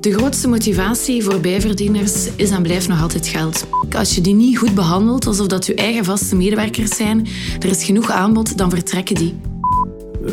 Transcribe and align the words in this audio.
De 0.00 0.12
grootste 0.12 0.48
motivatie 0.48 1.24
voor 1.24 1.40
bijverdieners 1.40 2.28
is 2.36 2.50
en 2.50 2.62
blijft 2.62 2.88
nog 2.88 3.02
altijd 3.02 3.26
geld. 3.26 3.66
Als 3.96 4.14
je 4.14 4.20
die 4.20 4.34
niet 4.34 4.58
goed 4.58 4.74
behandelt, 4.74 5.26
alsof 5.26 5.46
dat 5.46 5.66
je 5.66 5.74
eigen 5.74 6.04
vaste 6.04 6.36
medewerkers 6.36 6.96
zijn, 6.96 7.26
er 7.58 7.68
is 7.68 7.84
genoeg 7.84 8.10
aanbod, 8.10 8.58
dan 8.58 8.70
vertrekken 8.70 9.14
die. 9.14 9.34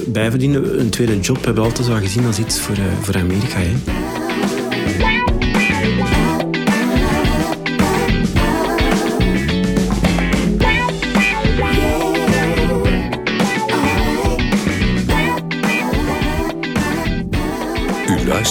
Bijverdienen, 0.07 0.79
een 0.79 0.89
tweede 0.89 1.19
job, 1.19 1.35
hebben 1.35 1.63
we 1.63 1.69
altijd 1.69 1.87
wel 1.87 1.97
gezien 1.97 2.25
als 2.25 2.39
iets 2.39 2.59
voor, 2.59 2.77
uh, 2.77 2.83
voor 3.01 3.15
Amerika. 3.15 3.57
Hè? 3.57 3.73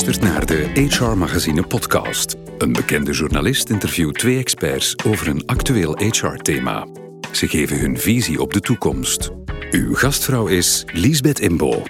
Luistert 0.04 0.32
naar 0.32 0.46
de 0.46 0.86
HR 0.88 1.04
Magazine 1.04 1.62
podcast. 1.62 2.36
Een 2.58 2.72
bekende 2.72 3.12
journalist 3.12 3.70
interviewt 3.70 4.14
twee 4.18 4.38
experts 4.38 4.96
over 5.04 5.28
een 5.28 5.46
actueel 5.46 5.96
HR-thema. 5.96 6.86
Ze 7.32 7.48
geven 7.48 7.78
hun 7.78 7.98
visie 7.98 8.40
op 8.40 8.52
de 8.52 8.60
toekomst. 8.60 9.30
Uw 9.70 9.94
gastvrouw 9.94 10.46
is 10.46 10.84
Liesbeth 10.92 11.40
Imbo. 11.40 11.82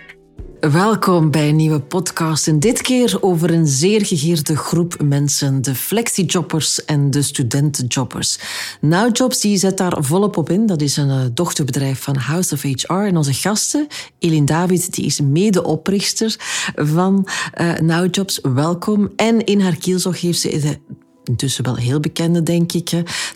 Welkom 0.73 1.30
bij 1.30 1.48
een 1.48 1.56
nieuwe 1.56 1.80
podcast. 1.80 2.48
En 2.48 2.59
dit 2.59 2.82
keer 2.82 3.18
over 3.20 3.50
een 3.50 3.66
zeer 3.66 4.06
gegeerde 4.06 4.56
groep 4.56 5.02
mensen: 5.02 5.62
de 5.62 5.74
flexi-jobbers 5.74 6.84
en 6.84 7.10
de 7.10 7.22
studentenjobbers. 7.22 8.38
NowJobs 8.80 9.41
die 9.41 9.56
zet 9.56 9.77
daar 9.77 9.96
volop 9.98 10.36
op 10.36 10.50
in. 10.50 10.66
Dat 10.66 10.80
is 10.80 10.96
een 10.96 11.10
eh, 11.10 11.20
dochterbedrijf 11.34 12.02
van 12.02 12.16
House 12.16 12.55
of 12.55 12.62
HR. 12.62 12.92
En 12.92 13.16
onze 13.16 13.32
gasten, 13.32 13.86
Elin 14.19 14.45
David, 14.45 14.95
die 14.95 15.05
is 15.05 15.20
medeoprichter 15.20 16.36
van 16.74 17.28
uh, 17.60 17.78
NowJobs. 17.78 18.41
Welkom. 18.42 19.12
En 19.16 19.44
in 19.44 19.60
haar 19.60 19.77
kielzog 19.77 20.20
heeft 20.20 20.41
ze 20.41 20.48
de 20.48 20.78
intussen 21.24 21.64
wel 21.64 21.77
heel 21.77 22.00
bekende, 22.00 22.42
denk 22.42 22.72
ik, 22.72 22.91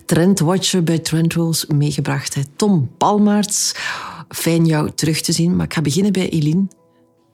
trendwatcher 0.05 0.85
bij 0.85 0.99
Trendwolves 0.99 1.67
meegebracht. 1.67 2.37
Tom 2.57 2.91
Palmaerts. 2.99 3.75
Fijn 4.29 4.67
jou 4.67 4.91
terug 4.95 5.21
te 5.21 5.33
zien. 5.33 5.57
Maar 5.57 5.67
ik 5.67 5.75
ga 5.75 5.81
beginnen 5.81 6.13
bij 6.13 6.29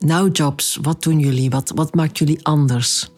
Elin. 0.04 0.16
NowJobs, 0.16 0.78
wat 0.82 1.02
doen 1.02 1.18
jullie? 1.18 1.50
Wat, 1.50 1.72
wat 1.74 1.94
maakt 1.94 2.18
jullie 2.18 2.38
anders? 2.42 3.13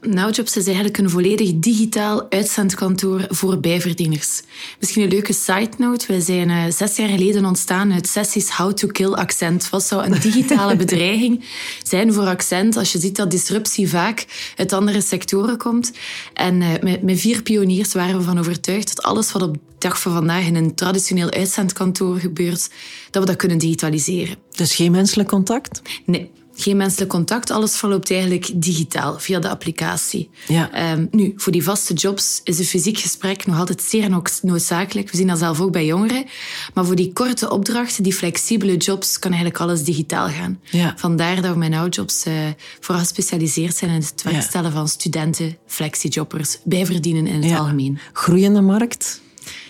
NowJobs 0.00 0.56
is 0.56 0.64
eigenlijk 0.66 0.98
een 0.98 1.10
volledig 1.10 1.52
digitaal 1.54 2.26
uitzendkantoor 2.30 3.26
voor 3.28 3.60
bijverdieners. 3.60 4.42
Misschien 4.78 5.02
een 5.02 5.08
leuke 5.08 5.32
side 5.32 5.70
note. 5.78 6.06
Wij 6.06 6.20
zijn 6.20 6.48
uh, 6.48 6.64
zes 6.70 6.96
jaar 6.96 7.08
geleden 7.08 7.44
ontstaan 7.44 7.92
uit 7.92 8.06
sessies 8.06 8.50
How 8.50 8.72
to 8.72 8.88
Kill 8.88 9.12
Accent. 9.12 9.70
Wat 9.70 9.82
zou 9.82 10.04
een 10.04 10.20
digitale 10.20 10.76
bedreiging 10.84 11.44
zijn 11.82 12.12
voor 12.12 12.26
accent 12.26 12.76
als 12.76 12.92
je 12.92 12.98
ziet 12.98 13.16
dat 13.16 13.30
disruptie 13.30 13.88
vaak 13.88 14.52
uit 14.56 14.72
andere 14.72 15.00
sectoren 15.00 15.58
komt? 15.58 15.92
En 16.34 16.60
uh, 16.60 16.68
met, 16.80 17.02
met 17.02 17.20
vier 17.20 17.42
pioniers 17.42 17.92
waren 17.92 18.16
we 18.16 18.22
van 18.22 18.38
overtuigd 18.38 18.96
dat 18.96 19.04
alles 19.04 19.32
wat 19.32 19.42
op 19.42 19.56
dag 19.78 20.00
van 20.00 20.12
vandaag 20.12 20.46
in 20.46 20.54
een 20.54 20.74
traditioneel 20.74 21.30
uitzendkantoor 21.30 22.16
gebeurt, 22.16 22.70
dat 23.10 23.22
we 23.22 23.28
dat 23.28 23.36
kunnen 23.36 23.58
digitaliseren. 23.58 24.36
Dus 24.50 24.74
geen 24.74 24.92
menselijk 24.92 25.28
contact? 25.28 25.82
Nee. 26.04 26.30
Geen 26.54 26.76
menselijk 26.76 27.10
contact, 27.10 27.50
alles 27.50 27.76
verloopt 27.76 28.10
eigenlijk 28.10 28.50
digitaal 28.54 29.18
via 29.18 29.38
de 29.38 29.48
applicatie. 29.48 30.30
Ja. 30.48 30.92
Um, 30.92 31.08
nu, 31.10 31.32
voor 31.36 31.52
die 31.52 31.62
vaste 31.62 31.94
jobs 31.94 32.40
is 32.44 32.58
een 32.58 32.64
fysiek 32.64 32.98
gesprek 32.98 33.46
nog 33.46 33.58
altijd 33.58 33.82
zeer 33.82 34.10
noodzakelijk. 34.42 35.10
We 35.10 35.16
zien 35.16 35.26
dat 35.26 35.38
zelf 35.38 35.60
ook 35.60 35.72
bij 35.72 35.86
jongeren. 35.86 36.24
Maar 36.74 36.84
voor 36.84 36.96
die 36.96 37.12
korte 37.12 37.50
opdrachten, 37.50 38.02
die 38.02 38.14
flexibele 38.14 38.76
jobs, 38.76 39.18
kan 39.18 39.30
eigenlijk 39.30 39.60
alles 39.60 39.84
digitaal 39.84 40.28
gaan. 40.28 40.60
Ja. 40.70 40.94
Vandaar 40.96 41.42
dat 41.42 41.52
we 41.52 41.58
met 41.58 41.70
NowJobs 41.70 42.26
uh, 42.26 42.34
vooral 42.80 43.02
gespecialiseerd 43.02 43.76
zijn 43.76 43.90
in 43.90 44.00
het 44.00 44.22
werkstellen 44.22 44.70
ja. 44.70 44.76
van 44.76 44.88
studenten, 44.88 45.56
flexijobbers, 45.66 46.58
bijverdienen 46.64 47.26
in 47.26 47.42
het 47.42 47.58
algemeen. 47.58 47.98
Groeiende 48.12 48.60
markt? 48.60 49.20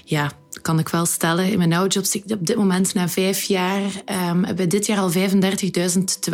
Ja, 0.04 0.32
kan 0.62 0.78
ik 0.78 0.88
wel 0.88 1.06
stellen. 1.06 1.50
In 1.50 1.58
mijn 1.58 1.72
oude 1.72 1.94
jobs, 1.94 2.16
op 2.16 2.46
dit 2.46 2.56
moment 2.56 2.94
na 2.94 3.08
vijf 3.08 3.42
jaar, 3.42 3.82
um, 3.82 4.44
hebben 4.44 4.56
we 4.56 4.66
dit 4.66 4.86
jaar 4.86 4.98
al 4.98 5.12
35.000 5.12 5.18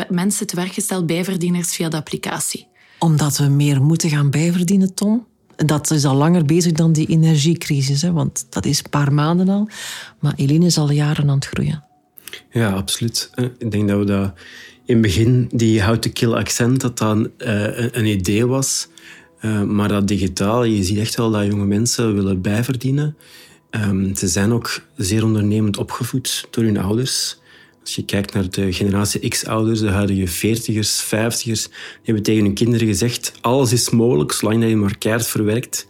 mensen 0.09 0.47
te 0.47 0.57
werk 0.57 0.73
gesteld, 0.73 1.07
bijverdieners 1.07 1.75
via 1.75 1.89
de 1.89 1.97
applicatie. 1.97 2.67
Omdat 2.99 3.37
we 3.37 3.45
meer 3.45 3.83
moeten 3.83 4.11
gaan 4.11 4.31
bijverdienen, 4.31 4.95
Tom? 4.95 5.27
Dat 5.57 5.91
is 5.91 6.05
al 6.05 6.15
langer 6.15 6.45
bezig 6.45 6.73
dan 6.73 6.93
die 6.93 7.07
energiecrisis, 7.07 8.03
hè? 8.03 8.13
want 8.13 8.47
dat 8.51 8.65
is 8.65 8.79
een 8.79 8.91
paar 8.91 9.13
maanden 9.13 9.49
al. 9.49 9.69
Maar 10.19 10.33
Eline 10.37 10.67
is 10.67 10.79
al 10.79 10.91
jaren 10.91 11.29
aan 11.29 11.35
het 11.35 11.47
groeien. 11.47 11.85
Ja, 12.51 12.71
absoluut. 12.71 13.31
Ik 13.59 13.71
denk 13.71 13.89
dat 13.89 13.99
we 13.99 14.05
dat 14.05 14.33
in 14.85 14.95
het 14.95 15.03
begin, 15.03 15.49
die 15.53 15.83
how 15.83 15.97
to 15.97 16.11
kill 16.11 16.33
accent, 16.33 16.81
dat 16.81 16.99
dan 16.99 17.31
uh, 17.39 17.93
een 17.93 18.07
idee 18.07 18.47
was. 18.47 18.89
Uh, 19.41 19.63
maar 19.63 19.89
dat 19.89 20.09
digitaal, 20.09 20.65
je 20.65 20.85
ziet 20.85 20.99
echt 20.99 21.17
wel 21.17 21.31
dat 21.31 21.47
jonge 21.47 21.67
mensen 21.67 22.15
willen 22.15 22.41
bijverdienen. 22.41 23.17
Um, 23.71 24.17
ze 24.17 24.29
zijn 24.29 24.53
ook 24.53 24.81
zeer 24.97 25.25
ondernemend 25.25 25.77
opgevoed 25.77 26.47
door 26.51 26.65
hun 26.65 26.79
ouders. 26.79 27.39
Als 27.81 27.95
je 27.95 28.05
kijkt 28.05 28.35
naar 28.35 28.51
de 28.51 28.73
generatie 28.73 29.29
X-ouders, 29.29 29.81
de 29.81 29.89
huidige 29.89 30.57
40ers, 30.57 31.05
50ers, 31.05 31.41
die 31.43 32.03
hebben 32.03 32.23
tegen 32.23 32.45
hun 32.45 32.55
kinderen 32.55 32.87
gezegd: 32.87 33.33
alles 33.41 33.73
is 33.73 33.91
mogelijk 33.91 34.33
zolang 34.33 34.65
je 34.65 34.77
maar 34.77 34.99
keihard 34.99 35.27
verwerkt. 35.27 35.89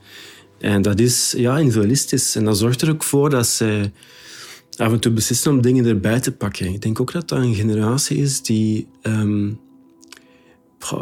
En 0.58 0.82
dat 0.82 1.00
is 1.00 1.34
ja, 1.36 1.58
individualistisch. 1.58 2.36
En 2.36 2.44
dat 2.44 2.58
zorgt 2.58 2.82
er 2.82 2.90
ook 2.90 3.04
voor 3.04 3.30
dat 3.30 3.46
ze 3.46 3.90
af 4.76 4.92
en 4.92 5.00
toe 5.00 5.12
beslissen 5.12 5.52
om 5.52 5.62
dingen 5.62 5.86
erbij 5.86 6.20
te 6.20 6.32
pakken. 6.32 6.66
Ik 6.66 6.82
denk 6.82 7.00
ook 7.00 7.12
dat 7.12 7.28
dat 7.28 7.38
een 7.38 7.54
generatie 7.54 8.16
is 8.16 8.42
die 8.42 8.88
um, 9.02 9.60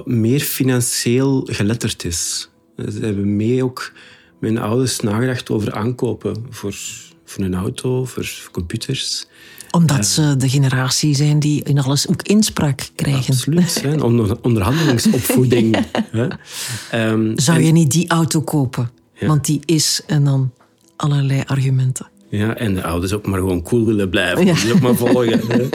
meer 0.04 0.40
financieel 0.40 1.48
geletterd 1.50 2.04
is. 2.04 2.50
Ze 2.76 2.98
hebben 3.00 3.36
mee 3.36 3.64
ook 3.64 3.92
mijn 4.38 4.58
ouders 4.58 5.00
nagedacht 5.00 5.50
over 5.50 5.72
aankopen 5.72 6.46
voor, 6.50 6.74
voor 7.24 7.44
een 7.44 7.54
auto, 7.54 8.04
voor 8.04 8.48
computers. 8.52 9.26
Omdat 9.70 10.06
ze 10.06 10.36
de 10.36 10.48
generatie 10.48 11.14
zijn 11.14 11.38
die 11.38 11.62
in 11.64 11.78
alles 11.78 12.08
ook 12.08 12.22
inspraak 12.22 12.88
krijgen. 12.94 13.34
Absoluut, 13.34 13.82
hè. 13.82 14.02
Onder, 14.04 14.36
onderhandelingsopvoeding. 14.42 15.76
hè. 16.10 16.28
Um, 17.10 17.38
Zou 17.38 17.60
je 17.60 17.72
niet 17.72 17.90
die 17.90 18.08
auto 18.08 18.40
kopen? 18.40 18.90
Ja. 19.14 19.26
Want 19.26 19.44
die 19.44 19.60
is 19.64 20.02
en 20.06 20.24
dan 20.24 20.52
allerlei 20.96 21.42
argumenten. 21.46 22.06
Ja, 22.28 22.56
en 22.56 22.74
de 22.74 22.82
ouders 22.82 23.12
ook 23.12 23.26
maar 23.26 23.38
gewoon 23.38 23.62
cool 23.62 23.84
willen 23.84 24.08
blijven. 24.08 24.46
Ja. 24.46 24.54
Die 24.54 24.72
ook 24.72 24.80
maar 24.80 24.94
volgen. 24.94 25.40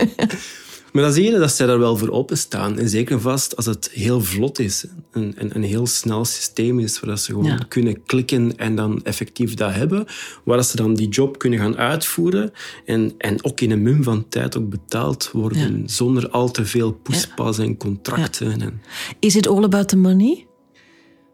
Maar 0.91 1.03
dan 1.03 1.13
zie 1.13 1.23
je 1.23 1.39
dat 1.39 1.51
zij 1.51 1.65
daar 1.65 1.79
wel 1.79 1.97
voor 1.97 2.09
openstaan. 2.09 2.79
En 2.79 2.89
zeker 2.89 3.21
vast 3.21 3.55
als 3.55 3.65
het 3.65 3.89
heel 3.93 4.21
vlot 4.21 4.59
is. 4.59 4.85
Een, 5.11 5.33
een, 5.37 5.55
een 5.55 5.63
heel 5.63 5.87
snel 5.87 6.25
systeem 6.25 6.79
is 6.79 6.99
waar 6.99 7.17
ze 7.17 7.31
gewoon 7.31 7.45
ja. 7.45 7.65
kunnen 7.67 8.03
klikken 8.05 8.57
en 8.57 8.75
dan 8.75 9.03
effectief 9.03 9.53
dat 9.53 9.73
hebben. 9.73 10.05
Waar 10.43 10.63
ze 10.63 10.75
dan 10.75 10.93
die 10.93 11.09
job 11.09 11.37
kunnen 11.37 11.59
gaan 11.59 11.77
uitvoeren. 11.77 12.51
En, 12.85 13.13
en 13.17 13.43
ook 13.43 13.61
in 13.61 13.71
een 13.71 13.81
mum 13.81 14.03
van 14.03 14.29
tijd 14.29 14.57
ook 14.57 14.69
betaald 14.69 15.29
worden. 15.31 15.81
Ja. 15.81 15.87
Zonder 15.87 16.29
al 16.29 16.51
te 16.51 16.65
veel 16.65 16.91
poespas 16.91 17.57
en 17.57 17.77
contracten. 17.77 18.61
En... 18.61 18.81
Is 19.19 19.35
it 19.35 19.47
all 19.47 19.63
about 19.63 19.87
the 19.87 19.97
money? 19.97 20.45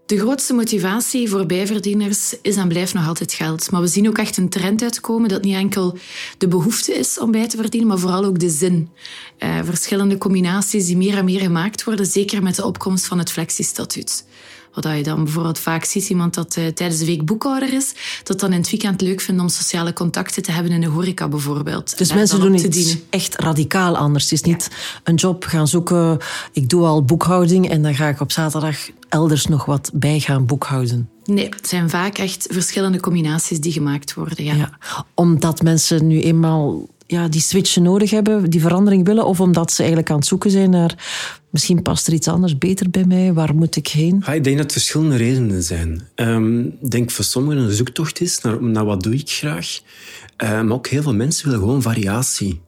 De 0.08 0.20
grootste 0.20 0.54
motivatie 0.54 1.30
voor 1.30 1.46
bijverdieners 1.46 2.36
is 2.42 2.56
en 2.56 2.68
blijft 2.68 2.94
nog 2.94 3.08
altijd 3.08 3.34
geld. 3.34 3.72
Maar 3.72 3.82
we 3.82 3.88
zien 3.88 4.08
ook 4.08 4.18
echt 4.18 4.38
een 4.38 4.50
trend 4.50 4.82
uitkomen 4.82 5.30
dat 5.30 5.44
niet 5.44 5.56
enkel 5.56 5.98
de 6.38 6.48
behoefte 6.48 6.94
is 6.94 7.20
om 7.20 7.32
bij 7.32 7.48
te 7.48 7.58
verdienen, 7.58 7.90
maar 7.90 7.98
vooral 7.98 8.26
ook 8.26 8.40
de 8.40 8.50
zin. 8.50 8.90
Uh, 9.40 9.60
verschillende 9.64 10.18
combinaties 10.18 10.86
die 10.86 10.98
meer 10.98 11.18
en 11.18 11.26
meer 11.26 11.40
gemaakt 11.40 11.84
worden, 11.84 12.06
zeker 12.06 12.44
met 12.44 12.56
de 12.56 12.66
opkomst 12.66 13.06
van 13.06 13.18
het 13.18 13.32
flexistatuut. 13.32 14.26
Wat 14.84 14.98
je 14.98 15.04
dan 15.04 15.24
bijvoorbeeld 15.24 15.60
vaak 15.60 15.84
ziet, 15.84 16.10
iemand 16.10 16.34
dat 16.34 16.56
uh, 16.58 16.68
tijdens 16.68 17.00
de 17.00 17.06
week 17.06 17.26
boekhouder 17.26 17.74
is, 17.74 17.94
dat 18.24 18.40
dan 18.40 18.52
in 18.52 18.60
het 18.60 18.70
weekend 18.70 19.02
leuk 19.02 19.22
vindt 19.22 19.42
om 19.42 19.50
sociale 19.50 19.94
contacten 19.94 20.44
te 20.44 20.52
hebben 20.52 20.72
in 20.72 20.82
de 20.82 20.88
horeca 20.88 21.28
bijvoorbeeld. 21.28 21.98
Dus 21.98 22.14
mensen 22.14 22.40
doen 22.40 22.56
iets 22.56 22.98
echt 23.10 23.36
radicaal 23.36 23.98
anders. 23.98 24.24
Het 24.24 24.34
is 24.34 24.42
niet 24.42 24.70
een 25.04 25.16
job 25.16 25.44
gaan 25.44 25.68
zoeken, 25.68 26.18
ik 26.52 26.70
doe 26.70 26.86
al 26.86 27.04
boekhouding 27.04 27.70
en 27.70 27.82
dan 27.82 27.96
ga 27.96 28.08
ik 28.08 28.22
op 28.22 28.32
zaterdag 28.32 28.78
elders 29.10 29.46
nog 29.46 29.66
wat 29.66 29.92
bij 29.94 30.20
gaan 30.20 30.46
boekhouden. 30.46 31.10
Nee, 31.26 31.50
het 31.50 31.68
zijn 31.68 31.90
vaak 31.90 32.18
echt 32.18 32.48
verschillende 32.52 33.00
combinaties 33.00 33.60
die 33.60 33.72
gemaakt 33.72 34.14
worden. 34.14 34.44
Ja. 34.44 34.54
ja 34.54 34.78
omdat 35.14 35.62
mensen 35.62 36.08
nu 36.08 36.22
eenmaal 36.22 36.88
ja, 37.08 37.28
die 37.28 37.42
switch 37.42 37.76
nodig 37.76 38.12
hebben, 38.12 38.50
die 38.50 38.62
verandering 38.62 39.06
willen, 39.06 39.26
of 39.26 39.40
omdat 39.40 39.72
ze 39.72 39.78
eigenlijk 39.78 40.12
aan 40.12 40.18
het 40.18 40.28
zoeken 40.28 40.52
zijn 40.52 40.70
naar 40.70 40.96
misschien 41.58 41.82
past 41.82 42.08
er 42.08 42.14
iets 42.14 42.28
anders 42.28 42.58
beter 42.58 42.90
bij 42.90 43.06
mij, 43.06 43.34
waar 43.34 43.56
moet 43.56 43.76
ik 43.76 43.88
heen? 43.88 44.24
Ja, 44.26 44.34
ik 44.34 44.44
denk 44.44 44.56
dat 44.56 44.66
het 44.66 44.72
verschillende 44.72 45.16
redenen 45.16 45.64
zijn. 45.64 46.08
Um, 46.16 46.66
ik 46.82 46.92
denk 46.92 47.12
voor 47.12 47.26
sommigen 47.26 47.62
een 47.62 47.72
zoektocht 47.72 48.22
is 48.22 48.42
naar, 48.42 48.64
naar 48.64 48.86
wat 48.86 49.04
doe 49.04 49.14
ik 49.14 49.30
graag. 49.30 49.80
Uh, 50.44 50.50
maar 50.50 50.72
ook 50.72 50.88
heel 50.88 51.02
veel 51.02 51.14
mensen 51.14 51.46
willen 51.46 51.60
gewoon 51.60 51.82
variatie. 51.82 52.62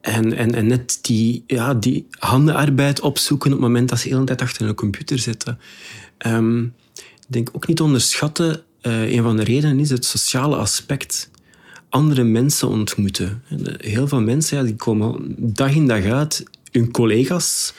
En, 0.00 0.32
en, 0.32 0.54
en 0.54 0.66
net 0.66 0.98
die, 1.02 1.44
ja, 1.46 1.74
die 1.74 2.06
handenarbeid 2.10 3.00
opzoeken 3.00 3.52
op 3.52 3.56
het 3.56 3.66
moment 3.66 3.88
dat 3.88 3.98
ze 3.98 4.08
de 4.08 4.24
tijd 4.24 4.42
achter 4.42 4.68
een 4.68 4.74
computer 4.74 5.18
zitten. 5.18 5.58
Um, 6.26 6.64
ik 6.96 7.26
denk 7.28 7.50
ook 7.52 7.66
niet 7.66 7.80
onderschatten, 7.80 8.62
uh, 8.82 9.12
een 9.12 9.22
van 9.22 9.36
de 9.36 9.44
redenen 9.44 9.80
is 9.80 9.90
het 9.90 10.04
sociale 10.04 10.56
aspect 10.56 11.30
andere 11.88 12.22
mensen 12.22 12.68
ontmoeten. 12.68 13.42
Heel 13.76 14.08
veel 14.08 14.20
mensen 14.20 14.56
ja, 14.56 14.62
die 14.62 14.76
komen 14.76 15.34
dag 15.36 15.74
in 15.74 15.86
dag 15.86 16.04
uit 16.04 16.44
hun 16.72 16.90
collega's. 16.90 17.72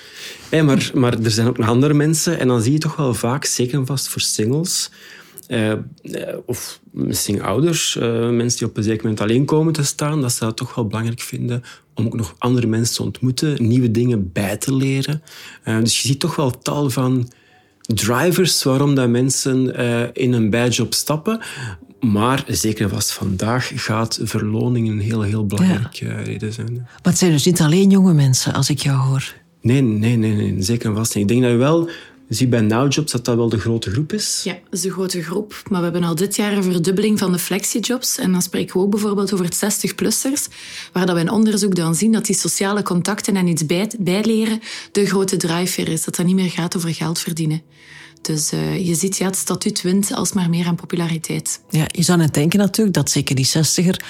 maar, 0.52 0.92
maar 0.94 1.20
er 1.20 1.32
zijn 1.32 1.48
ook 1.48 1.58
nog 1.58 1.68
andere 1.68 1.94
mensen. 1.94 2.40
En 2.40 2.48
dan 2.48 2.62
zie 2.62 2.72
je 2.72 2.80
toch 2.80 2.96
wel 2.96 3.14
vaak, 3.14 3.46
zeker 3.46 3.86
vast 3.86 4.08
voor 4.08 4.22
singles... 4.22 4.90
Uh, 5.50 5.74
of 6.46 6.80
misschien 6.92 7.42
ouders, 7.42 7.96
uh, 7.96 8.30
mensen 8.30 8.60
die 8.60 8.68
op 8.68 8.78
een 8.78 8.84
zeker 8.84 9.04
moment 9.04 9.22
alleen 9.22 9.46
komen 9.46 9.74
te 9.74 9.84
staan, 9.84 10.22
dat 10.22 10.32
ze 10.32 10.46
dat 10.46 10.58
toch 10.58 10.76
wel 10.76 10.88
belangrijk 10.88 11.20
vinden 11.20 11.64
om 11.94 12.06
ook 12.06 12.16
nog 12.16 12.36
andere 12.38 12.68
mensen 12.68 12.96
te 12.96 13.04
ontmoeten, 13.04 13.68
nieuwe 13.68 13.92
dingen 13.92 14.32
bij 14.32 14.58
te 14.58 14.76
leren. 14.76 15.22
Dus 15.64 16.02
je 16.02 16.08
ziet 16.08 16.20
toch 16.20 16.36
wel 16.36 16.60
tal 16.60 16.90
van 16.90 17.32
drivers 17.82 18.64
waarom 18.64 18.96
dat 18.96 19.10
mensen 19.10 19.76
in 20.14 20.34
een 20.34 20.50
bijjob 20.50 20.94
stappen. 20.94 21.42
Maar 22.00 22.44
zeker 22.48 22.90
vast 22.90 23.12
vandaag 23.12 23.72
gaat 23.76 24.20
verloning 24.22 24.90
een 24.90 25.00
heel, 25.00 25.22
heel 25.22 25.46
belangrijke 25.46 26.06
ja. 26.06 26.22
reden 26.22 26.54
zijn. 26.54 26.74
Maar 26.74 27.00
het 27.02 27.18
zijn 27.18 27.32
dus 27.32 27.46
niet 27.46 27.62
alleen 27.62 27.90
jonge 27.90 28.14
mensen, 28.14 28.54
als 28.54 28.70
ik 28.70 28.80
jou 28.80 28.98
hoor. 28.98 29.34
Nee, 29.62 29.82
nee, 29.82 30.18
nee, 30.18 30.34
nee 30.34 30.56
zeker 30.64 30.90
en 30.90 30.96
vast 30.96 31.16
niet. 31.16 31.24
Ik 31.24 31.30
denk 31.30 31.42
dat 31.42 31.52
je 31.52 31.58
wel 31.58 31.90
je 32.30 32.36
ziet 32.36 32.50
bij 32.50 32.62
NowJobs 32.62 33.12
dat 33.12 33.26
dat 33.26 33.36
wel 33.36 33.50
de 33.50 33.60
grote 33.60 33.92
groep 33.92 34.14
is. 34.14 34.42
Ja, 34.44 34.54
dat 34.54 34.74
is 34.74 34.82
de 34.82 34.92
grote 34.92 35.24
groep. 35.24 35.62
Maar 35.70 35.80
we 35.80 35.84
hebben 35.84 36.04
al 36.04 36.16
dit 36.16 36.36
jaar 36.36 36.54
een 36.54 36.64
verdubbeling 36.64 37.20
van 37.20 37.32
de 37.32 37.40
flexijobs. 37.40 38.18
En 38.18 38.32
dan 38.32 38.42
spreken 38.42 38.76
we 38.76 38.82
ook 38.82 38.90
bijvoorbeeld 38.90 39.34
over 39.34 39.46
het 39.46 39.56
60-plussers, 39.64 40.54
waar 40.94 41.06
dat 41.06 41.16
we 41.16 41.22
in 41.22 41.32
onderzoek 41.32 41.76
dan 41.76 41.96
zien 41.96 42.12
dat 42.12 42.26
die 42.26 42.36
sociale 42.36 42.84
contacten 42.84 43.36
en 43.36 43.48
iets 43.48 43.66
bij, 43.66 43.92
bijleren 44.00 44.60
de 44.92 45.06
grote 45.06 45.38
driver 45.38 45.88
is. 45.88 46.04
Dat 46.04 46.16
dat 46.16 46.26
niet 46.26 46.36
meer 46.36 46.50
gaat 46.50 46.76
over 46.76 46.94
geld 46.94 47.20
verdienen. 47.20 47.62
Dus 48.22 48.54
uh, 48.54 48.88
je 48.88 48.96
ziet, 48.96 49.18
ja, 49.18 49.26
het 49.26 49.36
statuut 49.36 49.82
wint 49.82 50.14
alsmaar 50.14 50.50
meer 50.50 50.66
aan 50.66 50.76
populariteit. 50.76 51.62
Ja, 51.70 51.86
je 51.88 52.02
zou 52.02 52.18
net 52.18 52.34
denken 52.34 52.60
natuurlijk 52.60 52.96
dat 52.96 53.10
zeker 53.10 53.36
die 53.36 53.46
zestiger 53.46 54.04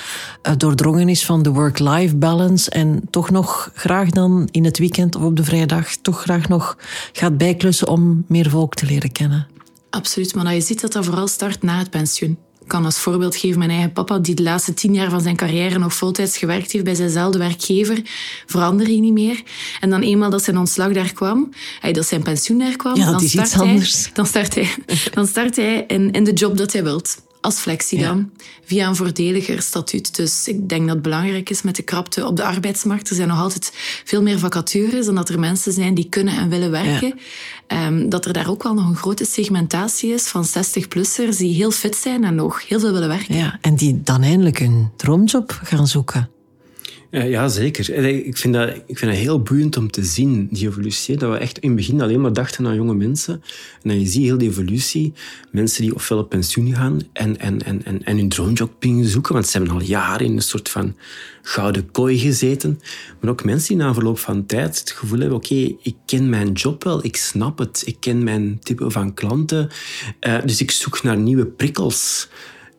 uh, 0.44 0.54
doordrongen 0.58 1.10
is 1.10 1.26
van 1.26 1.44
de 1.44 1.52
work-life 1.52 2.16
balance 2.16 2.70
en 2.70 3.02
toch 3.10 3.30
nog 3.30 3.72
graag 3.74 4.10
dan 4.10 4.48
in 4.52 4.66
het 4.66 4.78
weekend 4.78 5.16
of 5.16 5.24
op 5.24 5.36
de 5.36 5.44
vrijdag 5.44 5.96
toch 5.96 6.22
graag 6.22 6.48
nog 6.48 6.78
gaat 7.14 7.38
bijklussen 7.38 7.88
om 7.88 8.24
meer 8.28 8.50
volk 8.50 8.74
te 8.74 8.86
leren 8.86 9.12
kennen. 9.12 9.48
Absoluut, 9.90 10.36
maar 10.36 10.54
je 10.54 10.62
ziet 10.62 10.82
dat 10.82 10.92
dat 10.92 11.06
vooral 11.06 11.28
start 11.28 11.62
na 11.64 11.78
het 11.78 11.90
pensioen 11.90 12.38
kan 12.70 12.86
als 12.86 13.00
voorbeeld 13.00 13.36
geven 13.36 13.60
mijn 13.60 13.70
eigen 13.70 13.94
papa, 13.94 14.20
die 14.20 14.36
de 14.36 14.44
laatste 14.44 14.74
tien 14.74 14.94
jaar 14.94 15.10
van 15.10 15.22
zijn 15.22 15.36
carrière 15.36 15.80
nog 15.80 15.94
voltijds 15.94 16.38
gewerkt 16.38 16.72
heeft 16.72 16.84
bij 16.84 16.96
zijnzelfde 16.96 17.38
werkgever, 17.38 18.02
veranderde 18.46 18.92
hij 18.92 19.02
niet 19.02 19.14
meer. 19.14 19.42
En 19.80 19.90
dan 19.90 20.02
eenmaal 20.02 20.30
dat 20.30 20.44
zijn 20.44 20.58
ontslag 20.58 20.92
daar 20.92 21.14
kwam, 21.14 21.50
dat 21.92 22.08
zijn 22.08 22.24
pensioen 22.24 22.60
daar 22.60 22.76
kwam, 22.76 22.96
dan, 23.06 23.20
start 23.20 23.54
hij, 23.54 23.82
dan 24.14 24.26
start 24.26 24.56
hij, 24.56 24.70
dan 25.14 25.28
start 25.28 25.56
hij 25.56 25.84
in, 25.88 26.12
in 26.12 26.24
de 26.24 26.34
job 26.34 26.58
dat 26.58 26.74
hij 26.74 26.84
wilt 26.84 27.18
als 27.42 27.60
flexie 27.60 28.00
dan, 28.00 28.32
via 28.66 28.88
een 28.88 28.96
voordeliger 28.96 29.62
statuut. 29.62 30.16
Dus 30.16 30.48
ik 30.48 30.70
denk 30.70 30.82
dat 30.82 30.94
het 30.94 31.02
belangrijk 31.02 31.50
is 31.50 31.62
met 31.62 31.76
de 31.76 31.84
krapte 31.84 32.26
op 32.26 32.36
de 32.36 32.44
arbeidsmarkt. 32.44 33.10
Er 33.10 33.16
zijn 33.16 33.28
nog 33.28 33.40
altijd 33.40 33.72
veel 34.06 34.22
meer 34.22 34.40
vacatures 34.40 35.06
dan 35.06 35.16
dat 35.16 35.30
er 35.30 35.40
mensen 35.40 35.74
zijn 35.74 35.94
die 35.94 36.10
kunnen 36.10 36.38
en 36.38 36.50
willen 36.50 36.72
werken. 36.72 37.20
Ehm, 37.68 38.10
dat 38.10 38.26
er 38.26 38.34
daar 38.34 38.50
ook 38.50 38.64
wel 38.64 38.74
nog 38.74 38.90
een 38.90 38.96
grote 38.96 39.26
segmentatie 39.26 40.14
is 40.14 40.28
van 40.28 40.46
60-plussers 40.46 41.38
die 41.38 41.56
heel 41.56 41.72
fit 41.72 41.96
zijn 41.96 42.24
en 42.24 42.36
nog 42.36 42.68
heel 42.68 42.80
veel 42.80 42.92
willen 42.92 43.08
werken. 43.08 43.36
Ja, 43.36 43.58
en 43.62 43.76
die 43.76 44.02
dan 44.04 44.22
eindelijk 44.22 44.60
een 44.60 44.90
droomjob 44.96 45.60
gaan 45.64 45.88
zoeken. 45.88 46.30
Ja, 47.12 47.48
zeker. 47.48 47.90
Ik 48.26 48.38
vind, 48.38 48.54
dat, 48.54 48.70
ik 48.70 48.98
vind 48.98 49.12
dat 49.12 49.20
heel 49.20 49.42
boeiend 49.42 49.78
om 49.78 49.92
te 49.92 50.04
zien, 50.04 50.48
die 50.52 50.68
evolutie. 50.68 51.18
Dat 51.18 51.32
we 51.32 51.38
echt 51.38 51.58
in 51.58 51.68
het 51.68 51.78
begin 51.78 52.02
alleen 52.02 52.22
maar 52.22 52.34
dachten 52.34 52.68
aan 52.68 52.76
jonge 52.76 52.94
mensen. 52.94 53.34
En 53.82 53.90
dan 53.90 54.00
je 54.00 54.06
ziet 54.06 54.24
heel 54.24 54.38
die 54.38 54.50
evolutie. 54.50 55.14
Mensen 55.52 55.82
die 55.82 55.96
ofwel 55.96 56.18
op 56.18 56.30
pensioen 56.30 56.76
gaan 56.76 57.00
en, 57.14 57.40
en, 57.40 57.62
en, 57.62 57.86
en, 57.86 58.04
en 58.04 58.18
hun 58.18 58.30
droomjob 58.30 58.86
zoeken. 59.02 59.34
Want 59.34 59.48
ze 59.48 59.58
hebben 59.58 59.76
al 59.76 59.82
jaren 59.82 60.26
in 60.26 60.36
een 60.36 60.42
soort 60.42 60.70
van 60.70 60.96
gouden 61.42 61.92
kooi 61.92 62.18
gezeten. 62.18 62.80
Maar 63.22 63.32
ook 63.32 63.44
mensen 63.44 63.68
die 63.68 63.86
na 63.86 63.94
verloop 63.94 64.20
van 64.20 64.46
tijd 64.46 64.80
het 64.80 64.92
gevoel 64.92 65.20
hebben... 65.20 65.38
Oké, 65.38 65.76
ik 65.82 65.96
ken 66.06 66.30
mijn 66.30 66.52
job 66.52 66.84
wel, 66.84 67.06
ik 67.06 67.16
snap 67.16 67.58
het. 67.58 67.84
Ik 67.86 67.98
ken 68.00 68.24
mijn 68.24 68.60
type 68.60 68.92
van 68.92 69.14
klanten. 69.14 69.70
Uh, 70.28 70.42
dus 70.46 70.62
ik 70.62 70.72
zoek 70.72 71.04
naar 71.04 71.18
nieuwe 71.18 71.46
prikkels. 71.46 72.30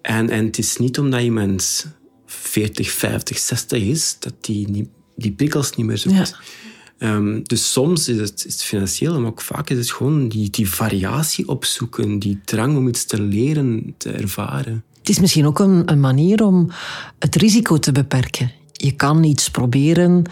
En, 0.02 0.30
en 0.30 0.44
het 0.44 0.58
is 0.58 0.76
niet 0.76 0.98
omdat 0.98 1.20
iemand 1.20 1.86
40, 2.50 2.90
50, 2.90 3.38
60 3.38 3.82
is, 3.82 4.16
dat 4.18 4.34
die, 4.40 4.90
die 5.16 5.32
prikkels 5.32 5.76
niet 5.76 5.86
meer 5.86 5.98
zoekt. 5.98 6.36
Um, 6.98 7.42
dus 7.42 7.72
soms 7.72 8.08
is 8.08 8.18
het, 8.18 8.44
is 8.46 8.52
het 8.52 8.62
financieel, 8.62 9.20
maar 9.20 9.30
ook 9.30 9.40
vaak 9.40 9.70
is 9.70 9.78
het 9.78 9.90
gewoon 9.90 10.28
die, 10.28 10.50
die 10.50 10.70
variatie 10.70 11.48
opzoeken, 11.48 12.18
die 12.18 12.40
drang 12.44 12.76
om 12.76 12.88
iets 12.88 13.04
te 13.04 13.22
leren, 13.22 13.94
te 13.96 14.10
ervaren. 14.10 14.84
Het 14.98 15.08
is 15.08 15.20
misschien 15.20 15.46
ook 15.46 15.58
een, 15.58 15.90
een 15.90 16.00
manier 16.00 16.44
om 16.44 16.70
het 17.18 17.36
risico 17.36 17.78
te 17.78 17.92
beperken. 17.92 18.52
Je 18.72 18.92
kan 18.92 19.24
iets 19.24 19.50
proberen 19.50 20.22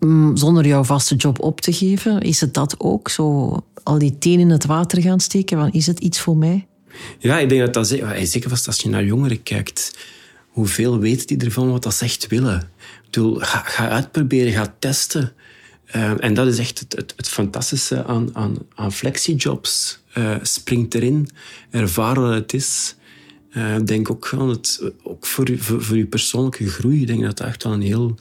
mm, 0.00 0.36
zonder 0.36 0.66
jouw 0.66 0.84
vaste 0.84 1.14
job 1.14 1.40
op 1.40 1.60
te 1.60 1.72
geven. 1.72 2.20
Is 2.20 2.40
het 2.40 2.54
dat 2.54 2.74
ook? 2.78 3.08
Zo 3.08 3.56
al 3.82 3.98
die 3.98 4.18
tenen 4.18 4.40
in 4.40 4.50
het 4.50 4.66
water 4.66 5.02
gaan 5.02 5.20
steken? 5.20 5.58
Van, 5.58 5.72
is 5.72 5.86
het 5.86 5.98
iets 5.98 6.20
voor 6.20 6.36
mij? 6.36 6.66
Ja, 7.18 7.38
ik 7.38 7.48
denk 7.48 7.60
dat 7.60 7.74
dat 7.74 7.86
zeker 8.28 8.50
vast 8.50 8.66
als 8.66 8.80
je 8.80 8.88
naar 8.88 9.04
jongeren 9.04 9.42
kijkt 9.42 9.92
hoeveel 10.56 10.98
weten 10.98 11.26
die 11.26 11.46
ervan 11.46 11.70
wat 11.70 11.82
dat 11.82 11.94
ze 11.94 12.04
echt 12.04 12.26
willen? 12.26 12.60
Ik 12.60 13.04
bedoel, 13.04 13.34
ga, 13.34 13.58
ga 13.58 13.88
uitproberen, 13.88 14.52
ga 14.52 14.74
testen. 14.78 15.32
Uh, 15.96 16.24
en 16.24 16.34
dat 16.34 16.46
is 16.46 16.58
echt 16.58 16.78
het, 16.78 16.92
het, 16.96 17.12
het 17.16 17.28
fantastische 17.28 18.04
aan, 18.04 18.30
aan, 18.32 18.56
aan 18.74 18.92
flexijobs. 18.92 19.98
Uh, 20.14 20.36
spring 20.42 20.94
erin, 20.94 21.28
ervaar 21.70 22.20
wat 22.20 22.34
het 22.34 22.52
is. 22.52 22.94
Uh, 23.50 23.76
denk 23.84 24.10
ook, 24.10 24.32
aan 24.38 24.48
het, 24.48 24.92
ook 25.02 25.26
voor, 25.26 25.48
voor, 25.58 25.82
voor 25.82 25.96
je 25.96 26.06
persoonlijke 26.06 26.68
groei. 26.68 27.00
Ik 27.00 27.06
denk 27.06 27.22
dat 27.22 27.36
dat 27.36 27.46
echt 27.46 27.62
wel 27.62 27.72
een 27.72 27.82
heel 27.82 28.14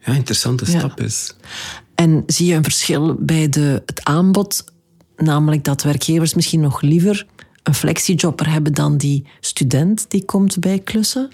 ja, 0.00 0.12
interessante 0.12 0.64
stap 0.64 1.00
is. 1.00 1.34
En 1.94 2.22
zie 2.26 2.46
je 2.46 2.54
een 2.54 2.64
verschil 2.64 3.16
bij 3.18 3.48
de, 3.48 3.82
het 3.86 4.04
aanbod? 4.04 4.64
Namelijk 5.16 5.64
dat 5.64 5.82
werkgevers 5.82 6.34
misschien 6.34 6.60
nog 6.60 6.80
liever 6.80 7.26
een 7.62 7.74
flexijobber 7.74 8.50
hebben 8.50 8.74
dan 8.74 8.96
die 8.96 9.24
student 9.40 10.04
die 10.08 10.24
komt 10.24 10.60
bij 10.60 10.78
klussen? 10.78 11.30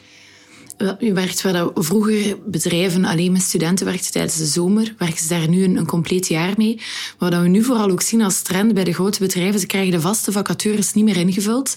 Je 0.98 1.12
werkt 1.12 1.44
vroeger 1.74 2.36
bedrijven 2.46 3.04
alleen 3.04 3.32
met 3.32 3.42
studenten 3.42 3.86
werkten 3.86 4.12
tijdens 4.12 4.36
de 4.36 4.44
zomer, 4.44 4.94
werken 4.98 5.18
ze 5.18 5.28
daar 5.28 5.48
nu 5.48 5.64
een, 5.64 5.86
compleet 5.86 6.28
jaar 6.28 6.54
mee. 6.56 6.80
Wat 7.18 7.34
we 7.34 7.48
nu 7.48 7.62
vooral 7.62 7.90
ook 7.90 8.02
zien 8.02 8.22
als 8.22 8.42
trend 8.42 8.74
bij 8.74 8.84
de 8.84 8.92
grote 8.92 9.18
bedrijven, 9.18 9.60
ze 9.60 9.66
krijgen 9.66 9.90
de 9.90 10.00
vaste 10.00 10.32
vacatures 10.32 10.92
niet 10.92 11.04
meer 11.04 11.16
ingevuld. 11.16 11.76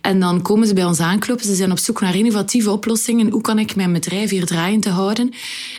En 0.00 0.20
dan 0.20 0.42
komen 0.42 0.66
ze 0.66 0.74
bij 0.74 0.84
ons 0.84 1.00
aankloppen, 1.00 1.46
ze 1.46 1.54
zijn 1.54 1.70
op 1.70 1.78
zoek 1.78 2.00
naar 2.00 2.16
innovatieve 2.16 2.70
oplossingen. 2.70 3.30
Hoe 3.30 3.40
kan 3.40 3.58
ik 3.58 3.76
mijn 3.76 3.92
bedrijf 3.92 4.30
hier 4.30 4.46
draaiend 4.46 4.84
houden? 4.86 5.30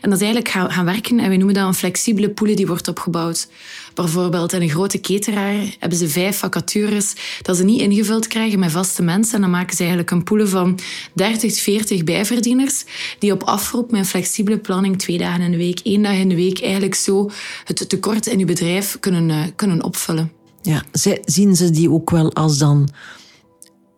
En 0.02 0.10
dat 0.10 0.14
is 0.14 0.26
eigenlijk 0.26 0.48
gaan, 0.48 0.72
gaan 0.72 0.86
werken, 0.86 1.20
en 1.20 1.30
we 1.30 1.36
noemen 1.36 1.56
dat 1.56 1.68
een 1.68 1.74
flexibele 1.74 2.30
pool 2.30 2.56
die 2.56 2.68
wordt 2.68 2.88
opgebouwd. 2.88 3.48
Bijvoorbeeld 3.94 4.54
in 4.54 4.62
een 4.62 4.70
grote 4.70 5.02
cateraar 5.02 5.76
hebben 5.80 5.98
ze 5.98 6.10
vijf 6.10 6.38
vacatures 6.38 7.14
dat 7.42 7.58
ze 7.58 7.64
niet 7.64 7.82
ingevuld 7.82 8.28
krijgen 8.28 8.60
met 8.60 8.72
vaste 8.72 9.04
mensen. 9.04 9.36
En 9.36 9.42
dan 9.42 9.50
maken 9.50 9.76
ze 9.76 9.80
eigenlijk 9.80 10.12
een 10.12 10.24
pool 10.24 10.48
van 10.48 10.80
30, 11.14 11.60
40 11.60 12.04
bijverdieners 12.04 12.86
die 13.20 13.32
op 13.32 13.44
afroep 13.44 13.92
met 13.92 14.00
een 14.00 14.06
flexibele 14.06 14.58
planning 14.58 15.00
twee 15.00 15.18
dagen 15.18 15.42
in 15.42 15.52
de 15.52 15.58
week, 15.58 15.80
één 15.80 16.02
dag 16.02 16.14
in 16.14 16.30
de 16.30 16.36
week 16.36 16.62
eigenlijk 16.62 16.96
zo 16.96 17.30
het 17.64 17.90
tekort 17.90 18.28
in 18.28 18.40
je 18.40 18.46
bedrijf 18.46 18.98
kunnen, 19.00 19.30
uh, 19.30 19.44
kunnen 19.56 19.84
opvullen. 19.84 20.32
Ja, 20.62 20.84
zien 21.26 21.56
ze 21.56 21.70
die 21.70 21.92
ook 21.92 22.10
wel 22.10 22.34
als 22.34 22.58
dan 22.58 22.90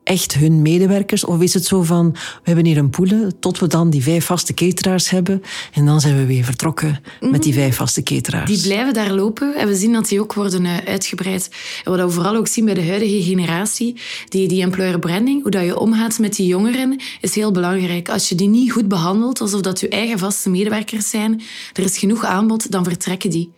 echt 0.06 0.34
hun 0.34 0.62
medewerkers? 0.62 1.26
Of 1.26 1.42
is 1.42 1.54
het 1.54 1.66
zo 1.66 1.82
van, 1.84 2.12
we 2.12 2.20
hebben 2.44 2.66
hier 2.66 2.78
een 2.78 2.90
poelen 2.90 3.40
tot 3.40 3.60
we 3.60 3.68
dan 3.68 3.90
die 3.90 4.04
vijf 4.04 4.26
vaste 4.26 4.54
cateraars 4.54 5.10
hebben 5.10 5.42
en 5.74 5.86
dan 5.86 6.02
zijn 6.02 6.18
we 6.18 6.26
weer 6.26 6.44
vertrokken 6.44 7.02
met 7.20 7.44
die 7.44 7.52
mhm. 7.52 7.62
vijf 7.62 7.76
vaste 7.76 8.04
cateraars? 8.04 8.50
Die 8.52 8.62
blijven 8.62 8.94
daar 8.94 9.12
lopen 9.12 9.56
en 9.56 9.68
we 9.68 9.76
zien 9.76 9.94
dat 9.94 10.08
die 10.08 10.22
ook 10.22 10.34
worden 10.34 10.66
eh, 10.66 10.78
uitgebreid. 10.86 11.50
En 11.84 11.92
wat 11.92 12.02
we 12.02 12.10
vooral 12.10 12.36
ook 12.36 12.48
zien 12.48 12.66
bij 12.66 12.74
de 12.74 12.86
huidige 12.86 13.24
generatie, 13.24 13.96
die, 14.30 14.48
die 14.48 14.62
employer 14.62 15.00
branding, 15.00 15.42
hoe 15.42 15.52
dat 15.52 15.64
je 15.64 15.80
omgaat 15.80 16.20
met 16.20 16.36
die 16.36 16.48
jongeren, 16.48 17.02
is 17.22 17.36
heel 17.36 17.52
belangrijk. 17.52 18.10
Als 18.10 18.30
je 18.30 18.36
die 18.36 18.48
niet 18.48 18.72
goed 18.72 18.88
behandelt, 18.88 19.42
alsof 19.42 19.62
dat 19.62 19.80
je 19.80 19.90
eigen 19.90 20.20
vaste 20.20 20.50
medewerkers 20.50 21.10
zijn, 21.10 21.42
er 21.74 21.84
is 21.84 21.98
genoeg 21.98 22.26
aanbod, 22.26 22.72
dan 22.72 22.84
vertrekken 22.84 23.30
die. 23.30 23.52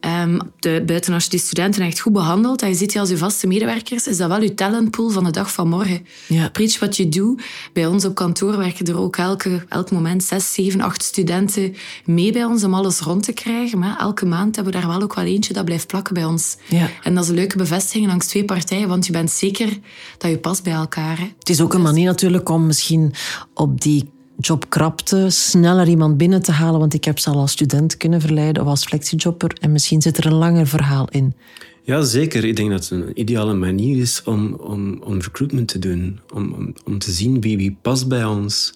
Um, 0.00 0.38
de, 0.58 0.82
buiten 0.86 1.14
als 1.14 1.24
je 1.24 1.30
die 1.30 1.38
studenten 1.38 1.82
echt 1.82 2.00
goed 2.00 2.12
behandelt 2.12 2.62
en 2.62 2.68
je 2.68 2.74
ziet 2.74 2.90
die 2.90 3.00
als 3.00 3.08
je 3.08 3.16
vaste 3.16 3.46
medewerkers, 3.46 4.06
is 4.06 4.16
dat 4.16 4.28
wel 4.28 4.42
je 4.42 4.54
talentpool 4.54 5.10
van 5.10 5.24
de 5.24 5.30
dag 5.30 5.52
van 5.52 5.68
morgen. 5.68 6.06
Ja. 6.26 6.48
Preach 6.48 6.78
what 6.78 6.96
you 6.96 7.08
do. 7.08 7.34
Bij 7.72 7.86
ons 7.86 8.04
op 8.04 8.14
kantoor 8.14 8.56
werken 8.56 8.86
er 8.86 8.98
ook 8.98 9.16
elke, 9.16 9.64
elk 9.68 9.90
moment 9.90 10.24
zes, 10.24 10.52
zeven, 10.52 10.80
acht 10.80 11.02
studenten 11.02 11.74
mee 12.04 12.32
bij 12.32 12.44
ons 12.44 12.64
om 12.64 12.74
alles 12.74 13.00
rond 13.00 13.22
te 13.22 13.32
krijgen. 13.32 13.78
Maar 13.78 13.98
elke 13.98 14.26
maand 14.26 14.54
hebben 14.54 14.72
we 14.72 14.80
daar 14.80 14.88
wel 14.88 15.02
ook 15.02 15.14
wel 15.14 15.24
eentje 15.24 15.52
dat 15.52 15.64
blijft 15.64 15.86
plakken 15.86 16.14
bij 16.14 16.24
ons. 16.24 16.56
Ja. 16.68 16.88
En 17.02 17.14
dat 17.14 17.22
is 17.22 17.28
een 17.28 17.36
leuke 17.36 17.56
bevestiging 17.56 18.06
langs 18.06 18.26
twee 18.26 18.44
partijen, 18.44 18.88
want 18.88 19.06
je 19.06 19.12
bent 19.12 19.30
zeker 19.30 19.78
dat 20.18 20.30
je 20.30 20.38
past 20.38 20.62
bij 20.62 20.72
elkaar. 20.72 21.18
Hè. 21.18 21.26
Het 21.38 21.48
is 21.48 21.60
ook 21.60 21.74
een 21.74 21.82
manier 21.82 22.06
natuurlijk 22.06 22.48
om 22.48 22.66
misschien 22.66 23.14
op 23.54 23.80
die 23.80 24.10
jobkrapte, 24.40 25.30
sneller 25.30 25.88
iemand 25.88 26.16
binnen 26.16 26.42
te 26.42 26.52
halen, 26.52 26.80
want 26.80 26.94
ik 26.94 27.04
heb 27.04 27.18
ze 27.18 27.30
al 27.30 27.40
als 27.40 27.52
student 27.52 27.96
kunnen 27.96 28.20
verleiden 28.20 28.62
of 28.62 28.68
als 28.68 28.84
flexijobber 28.84 29.56
en 29.60 29.72
misschien 29.72 30.02
zit 30.02 30.18
er 30.18 30.26
een 30.26 30.34
langer 30.34 30.66
verhaal 30.66 31.08
in. 31.10 31.34
Ja, 31.82 32.02
zeker. 32.02 32.44
Ik 32.44 32.56
denk 32.56 32.70
dat 32.70 32.88
het 32.88 32.90
een 32.90 33.20
ideale 33.20 33.54
manier 33.54 34.00
is 34.00 34.22
om, 34.24 34.54
om, 34.54 35.02
om 35.02 35.20
recruitment 35.20 35.68
te 35.68 35.78
doen. 35.78 36.20
Om, 36.34 36.52
om, 36.52 36.74
om 36.84 36.98
te 36.98 37.10
zien 37.10 37.40
wie, 37.40 37.56
wie 37.56 37.76
past 37.82 38.08
bij 38.08 38.24
ons. 38.24 38.74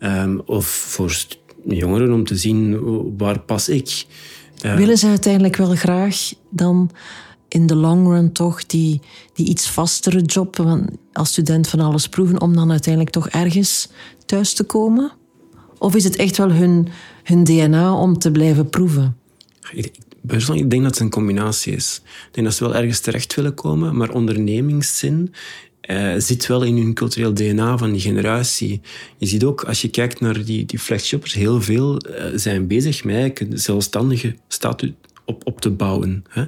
Um, 0.00 0.42
of 0.46 0.66
voor 0.66 1.16
jongeren 1.64 2.12
om 2.12 2.24
te 2.24 2.36
zien 2.36 2.80
waar 3.16 3.40
pas 3.40 3.68
ik. 3.68 4.06
Willen 4.60 4.98
ze 4.98 5.06
uiteindelijk 5.06 5.56
wel 5.56 5.74
graag 5.74 6.16
dan 6.50 6.90
in 7.48 7.66
de 7.66 7.74
long 7.74 8.06
run 8.06 8.32
toch 8.32 8.66
die, 8.66 9.00
die 9.34 9.46
iets 9.46 9.70
vastere 9.70 10.22
job, 10.22 10.80
als 11.12 11.28
student 11.28 11.68
van 11.68 11.80
alles 11.80 12.08
proeven, 12.08 12.40
om 12.40 12.54
dan 12.54 12.70
uiteindelijk 12.70 13.12
toch 13.14 13.28
ergens 13.28 13.88
thuis 14.26 14.54
te 14.54 14.64
komen? 14.64 15.12
Of 15.78 15.94
is 15.94 16.04
het 16.04 16.16
echt 16.16 16.36
wel 16.36 16.50
hun, 16.50 16.88
hun 17.22 17.44
DNA 17.44 17.94
om 17.94 18.18
te 18.18 18.30
blijven 18.30 18.70
proeven? 18.70 19.16
Ik 19.72 20.70
denk 20.70 20.82
dat 20.82 20.84
het 20.84 20.98
een 20.98 21.10
combinatie 21.10 21.72
is. 21.74 22.00
Ik 22.04 22.34
denk 22.34 22.46
dat 22.46 22.56
ze 22.56 22.64
wel 22.64 22.74
ergens 22.74 23.00
terecht 23.00 23.34
willen 23.34 23.54
komen, 23.54 23.96
maar 23.96 24.10
ondernemingszin 24.10 25.34
uh, 25.90 26.14
zit 26.18 26.46
wel 26.46 26.62
in 26.62 26.76
hun 26.76 26.94
cultureel 26.94 27.34
DNA 27.34 27.78
van 27.78 27.92
die 27.92 28.00
generatie. 28.00 28.80
Je 29.16 29.26
ziet 29.26 29.44
ook, 29.44 29.64
als 29.64 29.82
je 29.82 29.88
kijkt 29.88 30.20
naar 30.20 30.44
die, 30.44 30.64
die 30.64 30.78
flexshoppers, 30.78 31.34
heel 31.34 31.62
veel 31.62 32.06
uh, 32.06 32.24
zijn 32.34 32.66
bezig 32.66 33.04
met 33.04 33.46
zelfstandige 33.50 34.34
statuut 34.48 34.94
op, 35.24 35.46
op 35.46 35.60
te 35.60 35.70
bouwen. 35.70 36.24
Hè. 36.28 36.44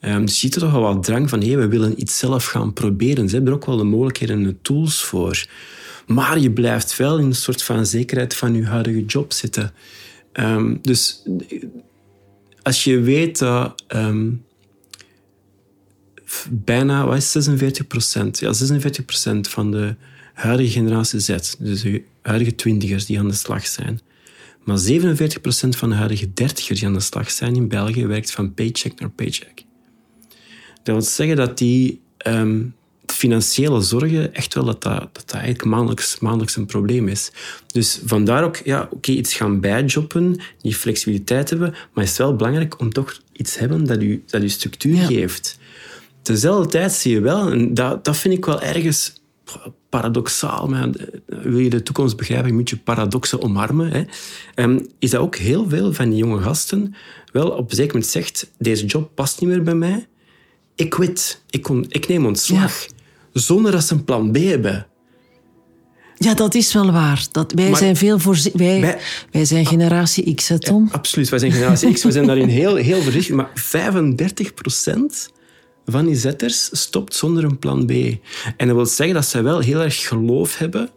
Um, 0.00 0.20
je 0.20 0.28
ziet 0.30 0.54
er 0.54 0.60
toch 0.60 0.72
wel 0.72 0.80
wat 0.80 1.04
drang 1.04 1.28
van, 1.28 1.40
hey, 1.40 1.58
we 1.58 1.68
willen 1.68 2.00
iets 2.00 2.18
zelf 2.18 2.44
gaan 2.44 2.72
proberen. 2.72 3.28
Ze 3.28 3.34
hebben 3.34 3.52
er 3.52 3.58
ook 3.58 3.66
wel 3.66 3.76
de 3.76 3.84
mogelijkheden 3.84 4.36
en 4.36 4.44
de 4.44 4.56
tools 4.62 5.04
voor. 5.04 5.46
Maar 6.06 6.38
je 6.38 6.50
blijft 6.50 6.96
wel 6.96 7.18
in 7.18 7.24
een 7.24 7.34
soort 7.34 7.62
van 7.62 7.86
zekerheid 7.86 8.34
van 8.34 8.54
je 8.54 8.64
huidige 8.64 9.04
job 9.04 9.32
zitten. 9.32 9.72
Um, 10.32 10.78
dus 10.82 11.22
als 12.62 12.84
je 12.84 13.00
weet 13.00 13.38
dat 13.38 13.84
um, 13.88 14.44
bijna 16.50 17.06
wat 17.06 17.16
is 17.16 17.30
46 17.30 17.86
procent, 17.86 18.38
ja, 18.38 18.52
46 18.52 19.04
procent 19.04 19.48
van 19.48 19.70
de 19.70 19.94
huidige 20.34 20.70
generatie 20.70 21.20
Z, 21.20 21.36
dus 21.58 21.82
de 21.82 22.02
huidige 22.22 22.54
twintigers 22.54 23.06
die 23.06 23.18
aan 23.18 23.28
de 23.28 23.34
slag 23.34 23.66
zijn, 23.66 24.00
maar 24.64 24.78
47 24.78 25.40
procent 25.40 25.76
van 25.76 25.88
de 25.88 25.94
huidige 25.94 26.32
dertigers 26.32 26.78
die 26.78 26.88
aan 26.88 26.94
de 26.94 27.00
slag 27.00 27.30
zijn 27.30 27.56
in 27.56 27.68
België 27.68 28.06
werkt 28.06 28.30
van 28.30 28.54
paycheck 28.54 29.00
naar 29.00 29.10
paycheck. 29.10 29.66
Dat 30.88 30.96
wil 30.96 31.06
zeggen 31.06 31.36
dat 31.36 31.58
die 31.58 32.00
um, 32.26 32.74
financiële 33.06 33.80
zorgen 33.80 34.34
echt 34.34 34.54
wel 34.54 34.64
dat 34.64 34.82
dat, 34.82 35.00
dat, 35.00 35.10
dat 35.12 35.30
eigenlijk 35.30 35.64
maandelijks, 35.64 36.18
maandelijks 36.18 36.56
een 36.56 36.66
probleem 36.66 37.08
is. 37.08 37.30
Dus 37.66 38.00
vandaar 38.04 38.44
ook, 38.44 38.56
ja, 38.56 38.88
oké, 38.90 39.10
iets 39.10 39.34
gaan 39.34 39.60
bijjobben, 39.60 40.40
die 40.60 40.74
flexibiliteit 40.74 41.50
hebben, 41.50 41.70
maar 41.70 42.04
het 42.04 42.12
is 42.12 42.18
wel 42.18 42.36
belangrijk 42.36 42.80
om 42.80 42.92
toch 42.92 43.20
iets 43.32 43.52
te 43.52 43.58
hebben 43.58 43.84
dat 43.84 44.02
u, 44.02 44.22
dat 44.26 44.42
u 44.42 44.48
structuur 44.48 44.96
geeft. 44.96 45.58
Tezelfde 46.22 46.68
tijd 46.70 46.92
zie 46.92 47.12
je 47.12 47.20
wel, 47.20 47.50
en 47.50 47.74
dat, 47.74 48.04
dat 48.04 48.16
vind 48.16 48.34
ik 48.34 48.44
wel 48.44 48.62
ergens 48.62 49.12
paradoxaal, 49.88 50.68
maar 50.68 50.90
wil 51.26 51.58
je 51.58 51.70
de 51.70 51.82
toekomst 51.82 52.16
begrijpen, 52.16 52.54
moet 52.54 52.70
je 52.70 52.76
paradoxen 52.76 53.42
omarmen. 53.42 53.90
Hè. 53.90 54.04
Um, 54.64 54.86
is 54.98 55.10
dat 55.10 55.20
ook 55.20 55.36
heel 55.36 55.68
veel 55.68 55.92
van 55.92 56.10
die 56.10 56.18
jonge 56.18 56.42
gasten 56.42 56.94
wel 57.32 57.48
op 57.48 57.70
een 57.70 57.76
zeker 57.76 57.92
moment 57.92 58.10
zegt, 58.10 58.50
deze 58.58 58.86
job 58.86 59.10
past 59.14 59.40
niet 59.40 59.50
meer 59.50 59.62
bij 59.62 59.74
mij, 59.74 60.06
ik 60.78 60.90
quit, 60.90 61.42
ik, 61.50 61.62
kon, 61.62 61.86
ik 61.88 62.08
neem 62.08 62.26
ontslag. 62.26 62.86
Zonder 63.32 63.72
dat 63.72 63.84
ze 63.84 63.94
een 63.94 64.04
plan 64.04 64.32
B 64.32 64.36
hebben. 64.36 64.86
Ja, 66.16 66.34
dat 66.34 66.54
is 66.54 66.72
wel 66.72 66.92
waar. 66.92 67.26
Dat, 67.32 67.52
wij 67.52 67.74
zijn 67.74 67.96
veel 67.96 68.18
voor 68.18 68.38
wij, 68.52 68.98
wij, 69.30 69.44
zijn 69.44 69.66
generatie 69.66 70.34
X, 70.34 70.48
hè, 70.48 70.58
Tom? 70.58 70.88
absoluut, 70.92 71.28
wij 71.28 71.38
zijn 71.38 71.52
generatie 71.52 71.92
X. 71.92 72.02
We 72.02 72.12
zijn 72.12 72.26
daarin 72.26 72.48
heel, 72.48 72.74
heel 72.74 73.02
voorzichtig. 73.02 73.34
Maar 73.34 73.50
35 73.54 74.54
procent 74.54 75.30
van 75.86 76.06
die 76.06 76.14
zetters 76.14 76.68
stopt 76.72 77.14
zonder 77.14 77.44
een 77.44 77.58
plan 77.58 77.86
B. 77.86 77.90
En 78.56 78.66
dat 78.66 78.76
wil 78.76 78.86
zeggen 78.86 79.14
dat 79.14 79.26
ze 79.26 79.42
wel 79.42 79.60
heel 79.60 79.80
erg 79.80 80.08
geloof 80.08 80.58
hebben 80.58 80.90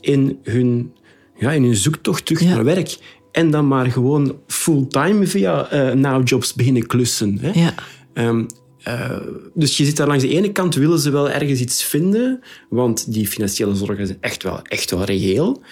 in 0.00 0.38
hun, 0.42 0.92
ja, 1.38 1.52
in 1.52 1.62
hun 1.62 1.76
zoektocht 1.76 2.26
terug 2.26 2.42
naar 2.42 2.64
werk. 2.64 2.98
En 3.32 3.50
dan 3.50 3.68
maar 3.68 3.86
gewoon 3.86 4.36
fulltime 4.46 5.26
via 5.26 5.72
uh, 5.72 5.92
Now 5.94 6.28
Jobs 6.28 6.54
beginnen 6.54 6.86
klussen. 6.86 7.38
Hè. 7.40 7.50
Ja. 7.60 7.74
Um, 8.14 8.46
uh, 8.88 9.16
dus 9.54 9.76
je 9.76 9.84
zit 9.84 9.96
daar 9.96 10.06
langs 10.06 10.22
de 10.22 10.28
ene 10.28 10.52
kant 10.52 10.74
willen 10.74 10.98
ze 10.98 11.10
wel 11.10 11.30
ergens 11.30 11.60
iets 11.60 11.82
vinden, 11.84 12.40
want 12.70 13.12
die 13.12 13.28
financiële 13.28 13.74
zorgen 13.74 14.06
zijn 14.06 14.18
echt 14.20 14.42
wel, 14.42 14.62
echt 14.62 14.90
wel 14.90 15.04
reëel. 15.04 15.62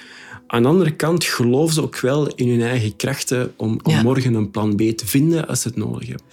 Aan 0.46 0.62
de 0.62 0.68
andere 0.68 0.96
kant 0.96 1.24
geloven 1.24 1.74
ze 1.74 1.82
ook 1.82 2.00
wel 2.00 2.26
in 2.34 2.48
hun 2.48 2.62
eigen 2.62 2.96
krachten 2.96 3.52
om, 3.56 3.80
om 3.82 4.02
morgen 4.02 4.34
een 4.34 4.50
plan 4.50 4.76
B 4.76 4.80
te 4.80 5.06
vinden 5.06 5.48
als 5.48 5.60
ze 5.60 5.68
het 5.68 5.76
nodig 5.76 6.08
hebben. 6.08 6.26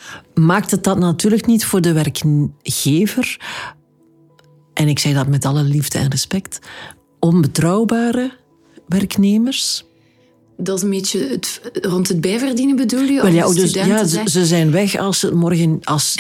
Maakt 0.45 0.71
het 0.71 0.83
dat 0.83 0.99
natuurlijk 0.99 1.45
niet 1.45 1.65
voor 1.65 1.81
de 1.81 1.93
werkgever, 1.93 3.37
en 4.73 4.87
ik 4.87 4.99
zeg 4.99 5.13
dat 5.13 5.27
met 5.27 5.45
alle 5.45 5.63
liefde 5.63 5.97
en 5.97 6.09
respect, 6.09 6.59
onbetrouwbare 7.19 8.31
werknemers? 8.87 9.85
Dat 10.57 10.77
is 10.77 10.83
een 10.83 10.89
beetje 10.89 11.27
het, 11.27 11.61
rond 11.81 12.07
het 12.07 12.21
bijverdienen 12.21 12.75
bedoel 12.75 13.03
je? 13.03 13.21
Wel, 13.21 13.31
ja, 13.31 13.53
dus, 13.53 13.73
ja, 13.73 14.05
ze 14.05 14.45
zijn 14.45 14.71
weg 14.71 14.97
als 14.97 15.19
ze 15.19 15.35
morgen 15.35 15.79
als 15.83 16.15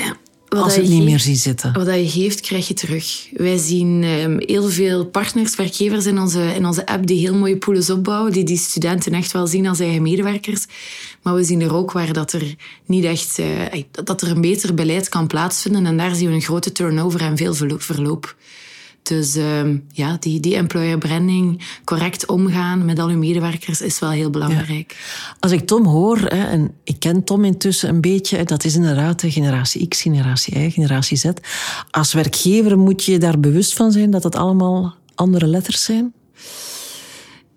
als 0.57 0.75
het 0.75 0.87
niet 0.87 1.03
meer 1.03 1.19
ziet 1.19 1.39
zitten. 1.39 1.73
Wat 1.73 1.85
je 1.85 2.09
geeft, 2.09 2.41
krijg 2.41 2.67
je 2.67 2.73
terug. 2.73 3.27
Wij 3.33 3.57
zien 3.57 4.03
um, 4.03 4.37
heel 4.39 4.69
veel 4.69 5.05
partners, 5.05 5.55
werkgevers 5.55 6.05
in 6.05 6.19
onze, 6.19 6.41
in 6.55 6.65
onze 6.65 6.85
app 6.85 7.07
die 7.07 7.19
heel 7.19 7.35
mooie 7.35 7.57
pools 7.57 7.89
opbouwen, 7.89 8.31
die 8.31 8.43
die 8.43 8.57
studenten 8.57 9.13
echt 9.13 9.31
wel 9.31 9.47
zien 9.47 9.67
als 9.67 9.79
eigen 9.79 10.01
medewerkers. 10.01 10.65
Maar 11.21 11.35
we 11.35 11.43
zien 11.43 11.61
er 11.61 11.73
ook 11.73 11.91
waar 11.91 12.13
dat 12.13 12.33
er 12.33 12.55
niet 12.85 13.03
echt 13.03 13.39
uh, 13.39 13.45
dat 14.03 14.21
er 14.21 14.29
een 14.29 14.41
beter 14.41 14.73
beleid 14.73 15.09
kan 15.09 15.27
plaatsvinden. 15.27 15.85
En 15.85 15.97
daar 15.97 16.15
zien 16.15 16.27
we 16.27 16.33
een 16.33 16.41
grote 16.41 16.71
turnover 16.71 17.21
en 17.21 17.37
veel 17.37 17.53
verloop. 17.77 18.35
Dus 19.03 19.35
uh, 19.35 19.61
ja, 19.91 20.17
die, 20.19 20.39
die 20.39 20.55
employer 20.55 20.97
branding, 20.97 21.61
correct 21.83 22.27
omgaan 22.27 22.85
met 22.85 22.99
al 22.99 23.07
uw 23.07 23.17
medewerkers 23.17 23.81
is 23.81 23.99
wel 23.99 24.09
heel 24.09 24.29
belangrijk. 24.29 24.97
Als 25.39 25.51
ik 25.51 25.67
Tom 25.67 25.85
hoor, 25.85 26.17
hè, 26.17 26.43
en 26.43 26.71
ik 26.83 26.99
ken 26.99 27.23
Tom 27.23 27.45
intussen 27.45 27.89
een 27.89 28.01
beetje, 28.01 28.43
dat 28.43 28.63
is 28.63 28.75
inderdaad 28.75 29.19
de 29.19 29.31
generatie 29.31 29.87
X, 29.87 30.01
generatie 30.01 30.59
Y, 30.59 30.69
generatie 30.69 31.17
Z. 31.17 31.25
Als 31.91 32.13
werkgever 32.13 32.77
moet 32.77 33.03
je 33.03 33.17
daar 33.17 33.39
bewust 33.39 33.73
van 33.73 33.91
zijn 33.91 34.11
dat 34.11 34.23
het 34.23 34.35
allemaal 34.35 34.95
andere 35.15 35.47
letters 35.47 35.83
zijn? 35.83 36.13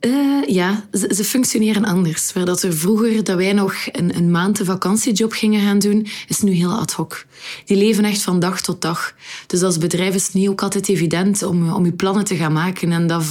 Uh, 0.07 0.43
ja, 0.47 0.85
ze, 0.93 1.25
functioneren 1.25 1.85
anders. 1.85 2.33
Waar 2.33 2.45
dat 2.45 2.63
er 2.63 2.77
vroeger 2.77 3.25
dat 3.25 3.37
wij 3.37 3.53
nog 3.53 3.75
een, 3.93 4.17
een 4.17 4.31
maand 4.31 4.59
een 4.59 4.67
vakantiejob 4.67 5.33
gingen 5.33 5.61
gaan 5.61 5.79
doen, 5.79 6.07
is 6.29 6.41
nu 6.41 6.53
heel 6.53 6.73
ad 6.73 6.93
hoc. 6.93 7.27
Die 7.65 7.77
leven 7.77 8.05
echt 8.05 8.23
van 8.23 8.41
dag 8.41 8.61
tot 8.61 8.83
dag. 8.83 9.15
Dus 9.47 9.63
als 9.63 9.79
bedrijf 9.79 10.15
is 10.15 10.25
het 10.25 10.35
niet 10.35 10.49
ook 10.49 10.63
altijd 10.63 10.89
evident 10.89 11.43
om, 11.43 11.73
om 11.73 11.85
je 11.85 11.93
plannen 11.93 12.25
te 12.25 12.37
gaan 12.37 12.53
maken. 12.53 12.93
En 12.93 13.07
dat, 13.07 13.25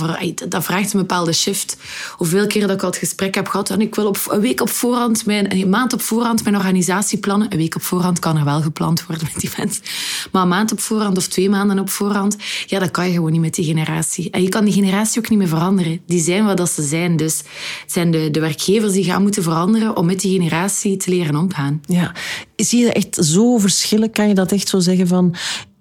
dat 0.50 0.64
vraagt 0.64 0.94
een 0.94 1.00
bepaalde 1.00 1.34
shift. 1.34 1.78
Hoeveel 2.12 2.48
keer 2.48 2.62
dat 2.62 2.76
ik 2.76 2.82
al 2.82 2.90
het 2.90 2.98
gesprek 2.98 3.36
heb 3.36 3.48
gehad 3.48 3.70
en 3.70 3.82
ik 3.82 3.96
wil 3.96 4.08
op 4.08 4.18
een 4.30 4.42
week 4.42 4.62
op 4.62 4.70
voorhand, 4.70 5.26
mijn, 5.26 5.54
een 5.54 5.70
maand 5.70 5.94
op 5.94 6.02
voorhand 6.02 6.44
mijn 6.44 6.56
organisatie 6.56 7.18
plannen. 7.18 7.52
Een 7.52 7.58
week 7.58 7.76
op 7.76 7.82
voorhand 7.82 8.20
kan 8.20 8.38
er 8.38 8.46
wel 8.46 8.62
gepland 8.62 9.06
worden 9.06 9.28
met 9.34 9.42
die 9.42 9.52
mensen. 9.58 9.84
Maar 10.32 10.42
een 10.42 10.48
maand 10.48 10.72
op 10.72 10.80
voorhand 10.80 11.18
of 11.18 11.28
twee 11.28 11.50
maanden 11.50 11.80
op 11.80 11.90
voorhand, 11.90 12.36
ja, 12.66 12.80
dat 12.80 12.92
kan 12.92 13.08
je 13.08 13.14
gewoon 13.14 13.32
niet 13.32 13.42
met 13.42 13.56
die 13.56 13.66
generatie. 13.66 14.30
En 14.30 14.42
je 14.42 14.50
kan 14.50 14.66
die 14.66 14.74
generatie 14.74 15.20
ook 15.20 15.30
niet 15.30 15.40
meer 15.40 15.48
veranderen. 15.48 16.02
Die 16.06 16.22
zijn 16.22 16.46
wat 16.46 16.58
dat 16.66 16.74
ze 16.74 16.90
zijn. 16.90 17.16
Dus 17.16 17.38
het 17.82 17.92
zijn 17.92 18.12
de, 18.12 18.32
de 18.32 18.40
werkgevers 18.40 18.94
die 18.94 19.04
gaan 19.04 19.22
moeten 19.22 19.44
veranderen 19.44 19.98
om 19.98 20.06
met 20.06 20.20
die 20.20 20.40
generatie 20.40 20.98
te 20.98 21.10
leren 21.10 21.36
omgaan. 21.36 21.82
Ja. 21.86 22.16
Zie 22.56 22.86
je 22.86 22.94
echt 22.94 23.16
zo 23.16 23.58
verschillen? 23.58 24.12
Kan 24.12 24.28
je 24.28 24.34
dat 24.34 24.52
echt 24.52 24.68
zo 24.68 24.80
zeggen 24.80 25.08
van... 25.08 25.36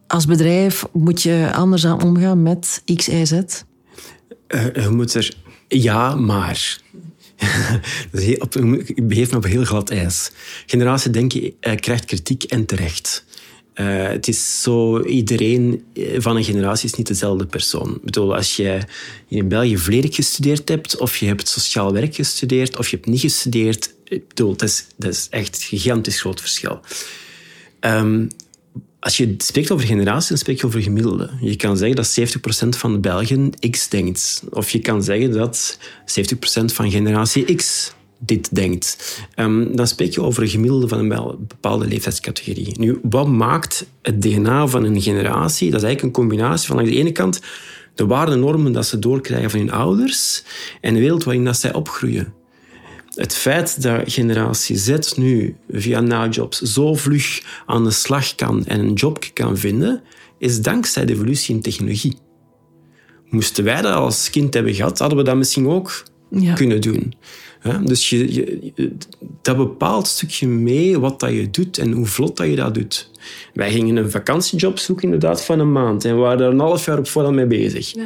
Als 0.06 0.26
bedrijf 0.26 0.84
moet 0.92 1.22
je 1.22 1.50
anders 1.54 1.86
aan 1.86 2.02
omgaan 2.02 2.42
met 2.42 2.82
X, 2.94 3.08
Y, 3.08 3.24
Z? 3.24 3.32
Uh, 3.32 4.74
je 4.74 4.88
moet 4.90 5.14
er... 5.14 5.34
Ja, 5.68 6.14
maar... 6.14 6.82
je 8.12 9.02
begeeft 9.02 9.30
me 9.30 9.36
op 9.36 9.44
heel 9.44 9.64
glad 9.64 9.90
ijs. 9.90 10.30
Generatie 10.66 11.10
denken 11.10 11.42
uh, 11.42 11.50
krijgt 11.74 12.04
kritiek 12.04 12.42
en 12.42 12.66
terecht. 12.66 13.24
Uh, 13.74 14.08
het 14.08 14.28
is 14.28 14.62
zo, 14.62 15.02
iedereen 15.02 15.84
eh, 15.94 16.04
van 16.18 16.36
een 16.36 16.44
generatie 16.44 16.88
is 16.88 16.94
niet 16.94 17.06
dezelfde 17.06 17.46
persoon. 17.46 17.94
Ik 17.94 18.02
bedoel, 18.02 18.34
als 18.34 18.56
je 18.56 18.80
in 19.28 19.48
België 19.48 19.78
volledig 19.78 20.14
gestudeerd 20.14 20.68
hebt, 20.68 20.96
of 20.98 21.16
je 21.16 21.26
hebt 21.26 21.48
sociaal 21.48 21.92
werk 21.92 22.14
gestudeerd, 22.14 22.78
of 22.78 22.88
je 22.88 22.96
hebt 22.96 23.08
niet 23.08 23.20
gestudeerd, 23.20 23.94
bedoel, 24.28 24.56
dat 24.56 24.68
is, 24.68 24.86
dat 24.96 25.12
is 25.12 25.26
echt 25.30 25.56
een 25.56 25.78
gigantisch 25.78 26.20
groot 26.20 26.40
verschil. 26.40 26.80
Um, 27.80 28.28
als 29.04 29.16
je 29.16 29.34
spreekt 29.38 29.70
over 29.70 29.86
generatie, 29.86 30.28
dan 30.28 30.38
spreek 30.38 30.60
je 30.60 30.66
over 30.66 30.82
gemiddelde. 30.82 31.30
Je 31.40 31.56
kan 31.56 31.76
zeggen 31.76 31.96
dat 31.96 32.18
70% 32.20 32.78
van 32.78 32.92
de 32.92 32.98
Belgen 32.98 33.52
X 33.70 33.88
denkt. 33.88 34.42
Of 34.50 34.70
je 34.70 34.78
kan 34.78 35.02
zeggen 35.02 35.32
dat 35.32 35.78
70% 36.60 36.64
van 36.64 36.90
generatie 36.90 37.54
X 37.54 37.92
dit 38.26 38.54
denkt. 38.54 39.18
Um, 39.36 39.76
dan 39.76 39.86
spreek 39.86 40.14
je 40.14 40.22
over 40.22 40.42
een 40.42 40.48
gemiddelde 40.48 40.88
van 40.88 40.98
een 40.98 41.36
bepaalde 41.48 41.86
leeftijdscategorie. 41.86 42.78
Nu, 42.78 42.98
wat 43.02 43.28
maakt 43.28 43.86
het 44.02 44.22
DNA 44.22 44.66
van 44.66 44.84
een 44.84 45.02
generatie? 45.02 45.70
Dat 45.70 45.80
is 45.80 45.86
eigenlijk 45.86 46.02
een 46.02 46.22
combinatie 46.22 46.66
van 46.66 46.78
aan 46.78 46.84
de 46.84 46.96
ene 46.96 47.12
kant 47.12 47.40
de 47.94 48.06
waarden 48.06 48.40
normen 48.40 48.72
dat 48.72 48.86
ze 48.86 48.98
doorkrijgen 48.98 49.50
van 49.50 49.58
hun 49.58 49.72
ouders 49.72 50.44
en 50.80 50.94
de 50.94 51.00
wereld 51.00 51.24
waarin 51.24 51.44
dat 51.44 51.56
zij 51.56 51.72
opgroeien. 51.72 52.32
Het 53.14 53.34
feit 53.34 53.82
dat 53.82 54.02
generatie 54.04 54.76
Z 54.76 55.12
nu 55.16 55.56
via 55.70 56.00
najobs 56.00 56.60
zo 56.60 56.94
vlug 56.94 57.42
aan 57.66 57.84
de 57.84 57.90
slag 57.90 58.34
kan 58.34 58.66
en 58.66 58.80
een 58.80 58.92
job 58.92 59.24
kan 59.32 59.58
vinden, 59.58 60.02
is 60.38 60.62
dankzij 60.62 61.04
de 61.04 61.12
evolutie 61.12 61.54
in 61.54 61.62
technologie. 61.62 62.16
Moesten 63.28 63.64
wij 63.64 63.82
dat 63.82 63.94
als 63.94 64.30
kind 64.30 64.54
hebben 64.54 64.74
gehad, 64.74 64.98
hadden 64.98 65.18
we 65.18 65.24
dat 65.24 65.36
misschien 65.36 65.68
ook 65.68 66.02
kunnen 66.54 66.80
doen. 66.80 67.14
Dus 67.82 68.10
je, 68.10 68.34
je, 68.34 68.92
dat 69.42 69.56
bepaalt 69.56 70.04
een 70.04 70.10
stukje 70.10 70.46
mee 70.46 71.00
wat 71.00 71.20
dat 71.20 71.30
je 71.30 71.50
doet 71.50 71.78
en 71.78 71.92
hoe 71.92 72.06
vlot 72.06 72.36
dat 72.36 72.46
je 72.46 72.56
dat 72.56 72.74
doet. 72.74 73.10
Wij 73.52 73.70
gingen 73.70 73.96
een 73.96 74.10
vakantiejob 74.10 74.78
zoeken 74.78 75.04
inderdaad 75.04 75.44
van 75.44 75.58
een 75.58 75.72
maand 75.72 76.04
en 76.04 76.18
waren 76.18 76.46
er 76.46 76.52
een 76.52 76.58
half 76.58 76.84
jaar 76.84 76.98
op 76.98 77.08
voorhand 77.08 77.36
mee 77.36 77.46
bezig. 77.46 77.94
Ja. 77.94 78.04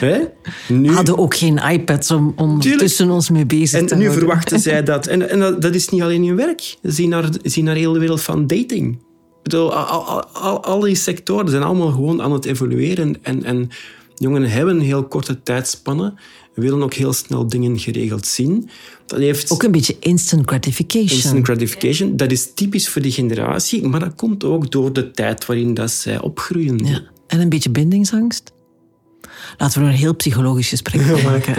Nu... 0.68 0.88
We 0.88 0.94
hadden 0.94 1.18
ook 1.18 1.36
geen 1.36 1.58
iPads 1.58 2.10
om, 2.10 2.32
om 2.36 2.60
tussen 2.60 3.10
ons 3.10 3.30
mee 3.30 3.46
bezig 3.46 3.80
en 3.80 3.86
te 3.86 3.96
nu 3.96 4.12
verwachten 4.12 4.60
zij 4.70 4.82
dat. 4.82 5.06
En, 5.06 5.30
en 5.30 5.60
dat, 5.60 5.74
is 5.74 5.88
niet 5.88 6.02
alleen 6.02 6.24
in 6.24 6.36
werk. 6.36 6.76
Zie 6.82 7.08
naar, 7.08 7.28
zie 7.42 7.62
naar 7.62 7.74
de 7.74 7.80
hele 7.80 7.98
wereld 7.98 8.22
van 8.22 8.46
dating. 8.46 8.98
Bedoel, 9.42 9.74
al, 9.74 10.22
al, 10.32 10.64
al, 10.64 10.80
die 10.80 10.94
sectoren 10.94 11.48
zijn 11.48 11.62
allemaal 11.62 11.90
gewoon 11.90 12.22
aan 12.22 12.32
het 12.32 12.44
evolueren. 12.44 13.16
En, 13.22 13.44
en 13.44 13.70
jongeren 14.14 14.50
hebben 14.50 14.74
een 14.74 14.82
heel 14.82 15.04
korte 15.04 15.42
tijdspannen. 15.42 16.18
We 16.54 16.62
willen 16.62 16.82
ook 16.82 16.94
heel 16.94 17.12
snel 17.12 17.46
dingen 17.46 17.78
geregeld 17.78 18.26
zien. 18.26 18.68
Dat 19.06 19.18
heeft 19.18 19.50
ook 19.50 19.62
een 19.62 19.70
beetje 19.70 19.96
instant 20.00 20.48
gratification. 20.48 21.10
Instant 21.10 21.44
gratification, 21.44 22.16
dat 22.16 22.32
is 22.32 22.54
typisch 22.54 22.88
voor 22.88 23.02
die 23.02 23.12
generatie, 23.12 23.88
maar 23.88 24.00
dat 24.00 24.14
komt 24.14 24.44
ook 24.44 24.70
door 24.70 24.92
de 24.92 25.10
tijd 25.10 25.46
waarin 25.46 25.74
dat 25.74 25.90
zij 25.90 26.20
opgroeien. 26.20 26.86
Ja. 26.86 27.02
En 27.26 27.40
een 27.40 27.48
beetje 27.48 27.70
bindingsangst? 27.70 28.52
Laten 29.58 29.80
we 29.80 29.86
er 29.86 29.92
een 29.92 29.98
heel 29.98 30.16
psychologisch 30.16 30.68
gesprek 30.68 31.00
van 31.00 31.22
maken. 31.22 31.54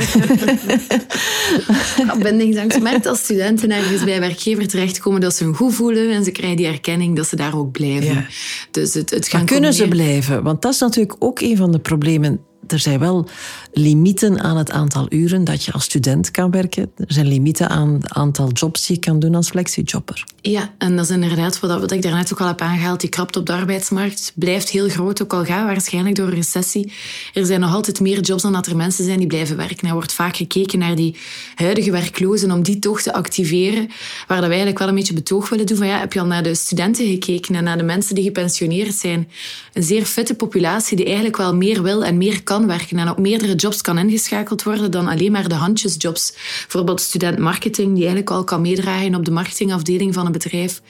ja, 2.08 2.18
bindingsangst 2.18 2.82
merkt 2.82 3.06
als 3.06 3.20
studenten 3.20 3.72
ergens 3.72 4.04
bij 4.04 4.20
werkgever 4.20 4.68
terechtkomen 4.68 5.22
dat 5.22 5.36
ze 5.36 5.44
hun 5.44 5.56
goed 5.56 5.74
voelen 5.74 6.12
en 6.12 6.24
ze 6.24 6.32
krijgen 6.32 6.58
die 6.58 6.66
erkenning 6.66 7.16
dat 7.16 7.28
ze 7.28 7.36
daar 7.36 7.58
ook 7.58 7.72
blijven. 7.72 8.28
Dus 8.72 8.94
het, 8.94 9.10
het 9.10 9.28
gaan 9.28 9.40
maar 9.40 9.50
kunnen 9.50 9.74
ze 9.74 9.88
blijven? 9.88 10.44
Want 10.44 10.62
dat 10.62 10.74
is 10.74 10.80
natuurlijk 10.80 11.16
ook 11.20 11.40
een 11.40 11.58
van 11.58 11.72
de 11.72 11.80
problemen 11.80 12.40
er 12.68 12.80
zijn 12.80 13.00
wel 13.00 13.28
limieten 13.74 14.42
aan 14.42 14.58
het 14.58 14.72
aantal 14.72 15.06
uren 15.10 15.44
dat 15.44 15.64
je 15.64 15.72
als 15.72 15.84
student 15.84 16.32
kan 16.32 16.52
werken. 16.52 16.92
Er 16.98 17.14
zijn 17.14 17.28
limieten 17.28 17.70
aan 17.70 17.94
het 17.94 18.14
aantal 18.14 18.52
jobs 18.52 18.86
die 18.86 18.96
je 18.96 19.02
kan 19.02 19.20
doen 19.20 19.36
als 19.36 19.50
flexijobber. 19.50 20.24
Ja, 20.42 20.74
en 20.78 20.96
dat 20.96 21.06
is 21.06 21.12
inderdaad 21.12 21.60
wat, 21.60 21.80
wat 21.80 21.92
ik 21.92 22.02
daarnet 22.02 22.34
ook 22.34 22.42
al 22.42 22.48
heb 22.48 22.62
aangehaald. 22.62 23.00
Die 23.00 23.10
krapte 23.10 23.40
op 23.40 23.46
de 23.46 23.54
arbeidsmarkt 23.54 24.32
blijft 24.36 24.70
heel 24.70 24.90
groot, 24.90 25.22
ook 25.22 25.34
al 25.34 25.46
gaan 25.46 25.66
waarschijnlijk 25.66 26.16
door 26.16 26.28
een 26.28 26.34
recessie. 26.34 26.92
Er 27.34 27.46
zijn 27.46 27.60
nog 27.60 27.74
altijd 27.74 28.00
meer 28.00 28.20
jobs 28.20 28.42
dan 28.42 28.54
dat 28.54 28.68
er 28.68 28.76
mensen 28.76 29.06
zijn 29.06 29.18
die 29.18 29.28
blijven 29.28 29.58
werken. 29.58 29.88
Er 29.88 29.94
wordt 29.94 30.14
vaak 30.14 30.36
gekeken 30.36 30.80
naar 30.80 30.96
die 30.96 31.16
huidige 31.56 31.92
werklozen 31.92 32.52
om 32.52 32.64
die 32.64 32.80
toch 32.80 33.02
te 33.02 33.14
activeren. 33.14 33.88
Waar 34.28 34.42
dat 34.42 34.48
wij 34.48 34.48
eigenlijk 34.48 34.80
wel 34.80 34.88
een 34.88 34.96
beetje 34.96 35.14
betoog 35.14 35.50
willen 35.50 35.66
doen 35.66 35.78
van 35.78 35.88
ja, 35.88 36.00
heb 36.00 36.14
je 36.14 36.20
al 36.20 36.26
naar 36.26 36.44
de 36.44 36.56
studenten 36.56 37.08
gekeken 37.08 37.56
en 37.56 37.64
naar 37.64 37.78
de 37.78 37.84
mensen 37.84 38.16
die 38.16 38.24
gepensioneerd 38.24 38.96
zijn. 38.96 39.30
Een 39.74 39.84
zeer 39.84 40.06
fitte 40.06 40.34
populatie 40.34 40.96
die 40.96 41.06
eigenlijk 41.06 41.38
wel 41.38 41.56
meer 41.56 41.84
wil 41.84 42.04
en 42.04 42.18
meer 42.18 42.44
kan 42.44 42.53
werken 42.62 42.98
en 42.98 43.10
op 43.10 43.20
meerdere 43.20 43.56
jobs 43.56 43.82
kan 43.82 43.98
ingeschakeld 43.98 44.64
worden 44.64 44.92
dan 44.92 45.08
alleen 45.08 45.32
maar 45.32 45.50
de 45.50 45.56
handjesjobs. 45.56 46.34
Bijvoorbeeld 46.62 47.02
student 47.02 47.38
marketing, 47.38 47.88
die 47.88 47.98
eigenlijk 47.98 48.30
al 48.30 48.44
kan 48.44 48.62
meedragen 48.62 49.16
op 49.16 49.26
de 49.26 49.32
marketingafdeling 49.32 50.14
van 50.14 50.26
een 50.26 50.32
bedrijf. 50.32 50.82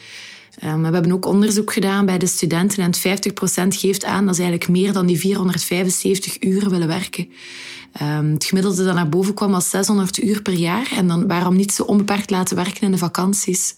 Um, 0.63 0.83
we 0.83 0.93
hebben 0.93 1.11
ook 1.11 1.25
onderzoek 1.25 1.73
gedaan 1.73 2.05
bij 2.05 2.17
de 2.17 2.25
studenten 2.25 2.83
en 2.83 3.19
50% 3.73 3.77
geeft 3.77 4.05
aan 4.05 4.25
dat 4.25 4.35
ze 4.35 4.41
eigenlijk 4.41 4.71
meer 4.71 4.93
dan 4.93 5.05
die 5.05 5.19
475 5.19 6.41
uur 6.41 6.69
willen 6.69 6.87
werken. 6.87 7.29
Um, 8.01 8.33
het 8.33 8.45
gemiddelde 8.45 8.85
dat 8.85 8.95
naar 8.95 9.09
boven 9.09 9.33
kwam 9.33 9.51
was 9.51 9.69
600 9.69 10.23
uur 10.23 10.41
per 10.41 10.53
jaar. 10.53 10.91
En 10.95 11.07
dan 11.07 11.27
waarom 11.27 11.55
niet 11.55 11.71
zo 11.71 11.83
onbeperkt 11.83 12.29
laten 12.29 12.55
werken 12.55 12.81
in 12.81 12.91
de 12.91 12.97
vakanties? 12.97 13.75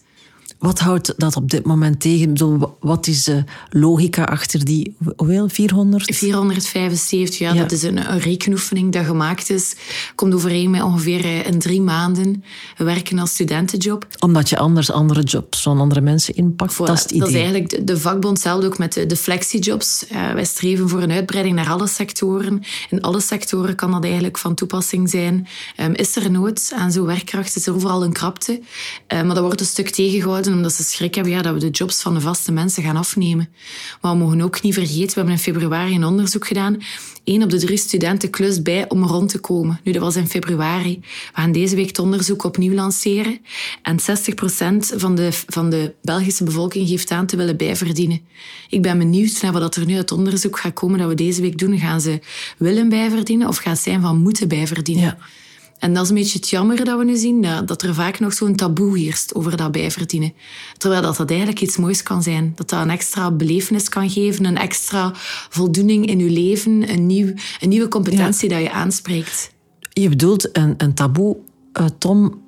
Wat 0.58 0.78
houdt 0.78 1.14
dat 1.16 1.36
op 1.36 1.50
dit 1.50 1.64
moment 1.64 2.00
tegen? 2.00 2.34
Wat 2.80 3.06
is 3.06 3.24
de 3.24 3.44
logica 3.70 4.24
achter 4.24 4.64
die 4.64 4.96
hoeveel? 5.16 5.48
400? 5.48 6.16
475, 6.16 7.38
ja, 7.38 7.52
Dat 7.52 7.72
is 7.72 7.82
een, 7.82 8.10
een 8.10 8.18
rekenoefening 8.18 8.92
dat 8.92 9.04
gemaakt 9.04 9.50
is. 9.50 9.76
Komt 10.14 10.34
overeen 10.34 10.70
met 10.70 10.82
ongeveer 10.82 11.24
eh, 11.24 11.46
in 11.46 11.58
drie 11.58 11.80
maanden 11.80 12.44
werken 12.76 13.18
als 13.18 13.30
studentenjob. 13.30 14.06
Omdat 14.18 14.48
je 14.48 14.58
anders 14.58 14.90
andere 14.90 15.22
jobs 15.22 15.62
van 15.62 15.80
andere 15.80 16.00
mensen 16.00 16.34
inpakt? 16.34 16.76
dat 16.78 16.96
is 16.96 17.02
het 17.02 17.10
idee. 17.10 17.20
Dat 17.20 17.28
is 17.28 17.34
eigenlijk 17.34 17.86
de, 17.86 17.98
vakbond 17.98 18.40
zelf 18.40 18.64
ook 18.64 18.78
met 18.78 18.92
de, 18.92 19.06
de 19.06 19.16
flexijobs. 19.16 20.06
Uh, 20.12 20.32
wij 20.32 20.44
streven 20.44 20.88
voor 20.88 21.02
een 21.02 21.12
uitbreiding 21.12 21.56
naar 21.56 21.70
alle 21.70 21.86
sectoren. 21.86 22.62
In 22.90 23.02
alle 23.02 23.20
sectoren 23.20 23.74
kan 23.74 23.90
dat 23.90 24.04
eigenlijk 24.04 24.38
van 24.38 24.54
toepassing 24.54 25.10
zijn. 25.10 25.46
Um, 25.80 25.94
is 25.94 26.16
er 26.16 26.30
nood 26.30 26.72
aan 26.74 26.92
zo'n 26.92 27.06
werkkracht? 27.06 27.56
Is 27.56 27.66
er 27.66 27.74
overal 27.74 28.04
een 28.04 28.12
krapte? 28.12 28.60
Uh, 29.12 29.22
maar 29.22 29.34
dat 29.34 29.44
wordt 29.44 29.60
een 29.60 29.66
stuk 29.66 29.90
tegengehouden 29.90 30.45
omdat 30.54 30.72
ze 30.72 30.82
schrik 30.82 31.14
hebben 31.14 31.32
ja, 31.32 31.42
dat 31.42 31.54
we 31.54 31.60
de 31.60 31.70
jobs 31.70 32.02
van 32.02 32.14
de 32.14 32.20
vaste 32.20 32.52
mensen 32.52 32.82
gaan 32.82 32.96
afnemen. 32.96 33.48
Maar 34.00 34.12
we 34.12 34.18
mogen 34.18 34.40
ook 34.40 34.62
niet 34.62 34.74
vergeten, 34.74 35.06
we 35.06 35.14
hebben 35.14 35.32
in 35.32 35.38
februari 35.38 35.94
een 35.94 36.04
onderzoek 36.04 36.46
gedaan. 36.46 36.78
Eén 37.24 37.42
op 37.42 37.50
de 37.50 37.58
drie 37.58 37.76
studenten 37.76 38.30
klust 38.30 38.62
bij 38.62 38.88
om 38.88 39.04
rond 39.04 39.28
te 39.28 39.38
komen. 39.38 39.80
Nu, 39.84 39.92
dat 39.92 40.02
was 40.02 40.16
in 40.16 40.28
februari. 40.28 40.98
We 41.00 41.40
gaan 41.40 41.52
deze 41.52 41.76
week 41.76 41.86
het 41.86 41.98
onderzoek 41.98 42.44
opnieuw 42.44 42.74
lanceren. 42.74 43.38
En 43.82 43.98
60% 44.00 44.02
van 44.96 45.14
de, 45.14 45.28
van 45.46 45.70
de 45.70 45.94
Belgische 46.02 46.44
bevolking 46.44 46.88
geeft 46.88 47.10
aan 47.10 47.26
te 47.26 47.36
willen 47.36 47.56
bijverdienen. 47.56 48.20
Ik 48.68 48.82
ben 48.82 48.98
benieuwd 48.98 49.42
naar 49.42 49.52
wat 49.52 49.76
er 49.76 49.86
nu 49.86 49.96
uit 49.96 50.12
onderzoek 50.12 50.58
gaat 50.58 50.72
komen 50.72 50.98
dat 50.98 51.08
we 51.08 51.14
deze 51.14 51.40
week 51.40 51.58
doen. 51.58 51.78
Gaan 51.78 52.00
ze 52.00 52.20
willen 52.58 52.88
bijverdienen 52.88 53.48
of 53.48 53.56
gaat 53.56 53.72
het 53.72 53.82
zijn 53.82 54.00
van 54.00 54.16
moeten 54.22 54.48
bijverdienen? 54.48 55.18
En 55.78 55.94
dat 55.94 56.02
is 56.02 56.08
een 56.08 56.14
beetje 56.14 56.38
het 56.38 56.48
jammer 56.48 56.84
dat 56.84 56.98
we 56.98 57.04
nu 57.04 57.16
zien, 57.16 57.46
dat 57.64 57.82
er 57.82 57.94
vaak 57.94 58.20
nog 58.20 58.32
zo'n 58.32 58.54
taboe 58.54 58.98
heerst 58.98 59.34
over 59.34 59.56
dat 59.56 59.72
bijverdienen. 59.72 60.32
Terwijl 60.76 61.02
dat, 61.02 61.16
dat 61.16 61.28
eigenlijk 61.30 61.60
iets 61.60 61.76
moois 61.76 62.02
kan 62.02 62.22
zijn. 62.22 62.52
Dat 62.54 62.70
dat 62.70 62.82
een 62.82 62.90
extra 62.90 63.30
belevenis 63.30 63.88
kan 63.88 64.10
geven, 64.10 64.44
een 64.44 64.56
extra 64.56 65.12
voldoening 65.48 66.06
in 66.06 66.18
je 66.18 66.30
leven, 66.30 66.90
een, 66.90 67.06
nieuw, 67.06 67.32
een 67.60 67.68
nieuwe 67.68 67.88
competentie 67.88 68.48
dat 68.48 68.60
je 68.60 68.70
aanspreekt. 68.70 69.52
Je 69.92 70.08
bedoelt 70.08 70.56
een, 70.56 70.74
een 70.76 70.94
taboe, 70.94 71.36
uh, 71.80 71.86
Tom, 71.98 72.42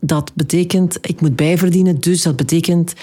dat 0.00 0.32
betekent 0.34 0.98
ik 1.00 1.20
moet 1.20 1.36
bijverdienen, 1.36 2.00
dus 2.00 2.22
dat 2.22 2.36
betekent 2.36 2.94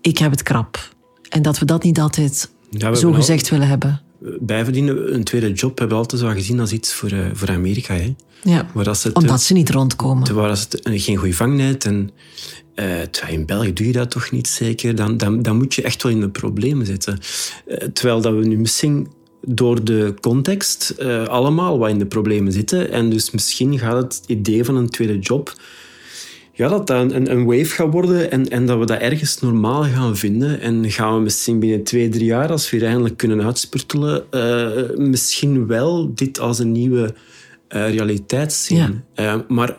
ik 0.00 0.18
heb 0.18 0.30
het 0.30 0.42
krap. 0.42 0.94
En 1.28 1.42
dat 1.42 1.58
we 1.58 1.64
dat 1.64 1.82
niet 1.82 2.00
altijd 2.00 2.50
zo 2.92 3.12
gezegd 3.12 3.48
willen 3.48 3.68
hebben 3.68 4.00
bijverdienen, 4.40 5.14
een 5.14 5.24
tweede 5.24 5.52
job, 5.52 5.78
hebben 5.78 5.96
we 5.96 6.02
altijd 6.02 6.22
zo 6.22 6.28
gezien 6.28 6.60
als 6.60 6.72
iets 6.72 6.94
voor, 6.94 7.12
uh, 7.12 7.26
voor 7.32 7.48
Amerika. 7.48 7.94
Hè. 7.94 8.14
Ja, 8.42 8.66
omdat 9.12 9.42
ze 9.42 9.52
niet 9.52 9.70
rondkomen. 9.70 10.34
Waar 10.34 10.50
het 10.50 10.80
geen 10.82 11.16
goede 11.16 11.34
vangnet 11.34 11.84
en 11.84 12.10
uh, 12.74 13.30
in 13.30 13.46
België 13.46 13.72
doe 13.72 13.86
je 13.86 13.92
dat 13.92 14.10
toch 14.10 14.30
niet 14.30 14.48
zeker. 14.48 14.94
Dan, 14.94 15.16
dan, 15.16 15.42
dan 15.42 15.56
moet 15.56 15.74
je 15.74 15.82
echt 15.82 16.02
wel 16.02 16.12
in 16.12 16.20
de 16.20 16.28
problemen 16.28 16.86
zitten. 16.86 17.18
Uh, 17.66 17.76
terwijl 17.76 18.20
dat 18.20 18.34
we 18.34 18.46
nu 18.46 18.58
misschien 18.58 19.08
door 19.42 19.84
de 19.84 20.14
context 20.20 20.94
allemaal 21.28 21.78
wat 21.78 21.90
in 21.90 21.98
de 21.98 22.06
problemen 22.06 22.52
zitten. 22.52 22.90
En 22.92 23.10
dus 23.10 23.30
misschien 23.30 23.78
gaat 23.78 24.02
het 24.02 24.22
idee 24.26 24.64
van 24.64 24.76
een 24.76 24.88
tweede 24.88 25.18
job 25.18 25.54
ja, 26.56 26.68
dat 26.68 26.86
dat 26.86 27.12
een, 27.12 27.30
een 27.30 27.44
wave 27.44 27.64
gaat 27.64 27.92
worden 27.92 28.30
en, 28.30 28.48
en 28.48 28.66
dat 28.66 28.78
we 28.78 28.86
dat 28.86 29.00
ergens 29.00 29.40
normaal 29.40 29.84
gaan 29.84 30.16
vinden. 30.16 30.60
En 30.60 30.90
gaan 30.90 31.14
we 31.14 31.20
misschien 31.20 31.58
binnen 31.58 31.82
twee, 31.82 32.08
drie 32.08 32.24
jaar, 32.24 32.50
als 32.50 32.70
we 32.70 32.76
hier 32.76 32.86
eindelijk 32.86 33.16
kunnen 33.16 33.44
uitspurtelen, 33.44 34.24
uh, 34.30 34.96
misschien 34.96 35.66
wel 35.66 36.14
dit 36.14 36.40
als 36.40 36.58
een 36.58 36.72
nieuwe 36.72 37.14
uh, 37.68 37.94
realiteit 37.94 38.52
zien. 38.52 39.02
Ja. 39.14 39.34
Uh, 39.34 39.40
maar 39.48 39.76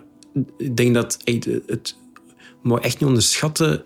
ik 0.57 0.77
denk 0.77 0.93
dat 0.93 1.19
het, 1.23 1.47
het 1.65 1.95
maar 2.61 2.81
echt 2.81 2.99
niet 2.99 3.09
onderschatten 3.09 3.83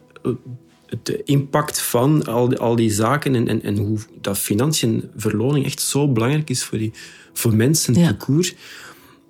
de 1.04 1.24
impact 1.24 1.82
van 1.82 2.26
al 2.26 2.50
die, 2.50 2.58
al 2.58 2.76
die 2.76 2.92
zaken 2.92 3.36
en, 3.36 3.48
en, 3.48 3.64
en 3.64 3.78
hoe 3.78 3.98
dat 4.22 4.38
financiën, 4.38 5.10
verloning 5.16 5.66
echt 5.66 5.82
zo 5.82 6.12
belangrijk 6.12 6.50
is 6.50 6.64
voor, 6.64 6.78
die, 6.78 6.92
voor 7.34 7.56
mensen 7.56 7.94
ja. 7.94 8.08
te 8.08 8.16
koer 8.16 8.54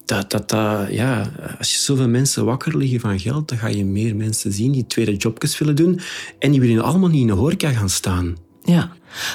dat, 0.06 0.32
dat, 0.32 0.50
dat, 0.50 0.88
ja, 0.90 1.32
als 1.58 1.74
je 1.74 1.80
zoveel 1.80 2.08
mensen 2.10 2.46
wakker 2.46 2.78
liggen 2.78 3.00
van 3.00 3.20
geld, 3.20 3.50
dan 3.50 3.58
ga 3.58 3.68
je 3.68 3.86
meer 3.86 4.16
mensen 4.16 4.52
zien 4.52 4.72
die 4.72 4.88
tweede 4.88 5.16
jobjes 5.16 5.58
willen 5.58 5.76
doen. 5.76 6.00
En 6.40 6.52
die 6.52 6.60
willen 6.60 6.84
allemaal 6.84 7.10
niet 7.10 7.22
in 7.22 7.28
de 7.28 7.34
horeca 7.34 7.70
gaan 7.70 7.90
staan. 7.90 8.38
Ja, 8.64 8.92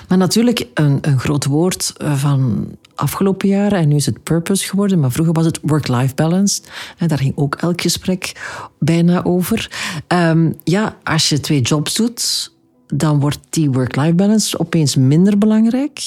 maar 0.09 0.19
natuurlijk 0.19 0.67
een, 0.75 0.99
een 1.01 1.19
groot 1.19 1.45
woord 1.45 1.93
eh, 1.97 2.17
van 2.17 2.67
afgelopen 2.95 3.49
jaren, 3.49 3.79
en 3.79 3.89
nu 3.89 3.95
is 3.95 4.07
het 4.07 4.23
purpose 4.23 4.69
geworden, 4.69 5.01
maar 5.01 5.13
vroeger 5.13 5.35
was 5.35 5.45
het 5.45 5.59
work-life 5.63 6.15
balance. 6.15 6.63
En 6.99 7.09
daar 7.09 7.19
ging 7.19 7.33
ook 7.37 7.55
elk 7.55 7.81
gesprek 7.81 8.33
bijna 8.79 9.25
over. 9.25 9.71
Um, 10.09 10.57
ja, 10.65 10.97
als 11.03 11.29
je 11.29 11.41
twee 11.41 11.61
jobs 11.61 11.95
doet, 11.95 12.53
dan 12.87 13.21
wordt 13.21 13.39
die 13.51 13.71
work-life 13.71 14.15
balance 14.15 14.59
opeens 14.59 14.97
minder 14.97 15.39
belangrijk. 15.39 16.03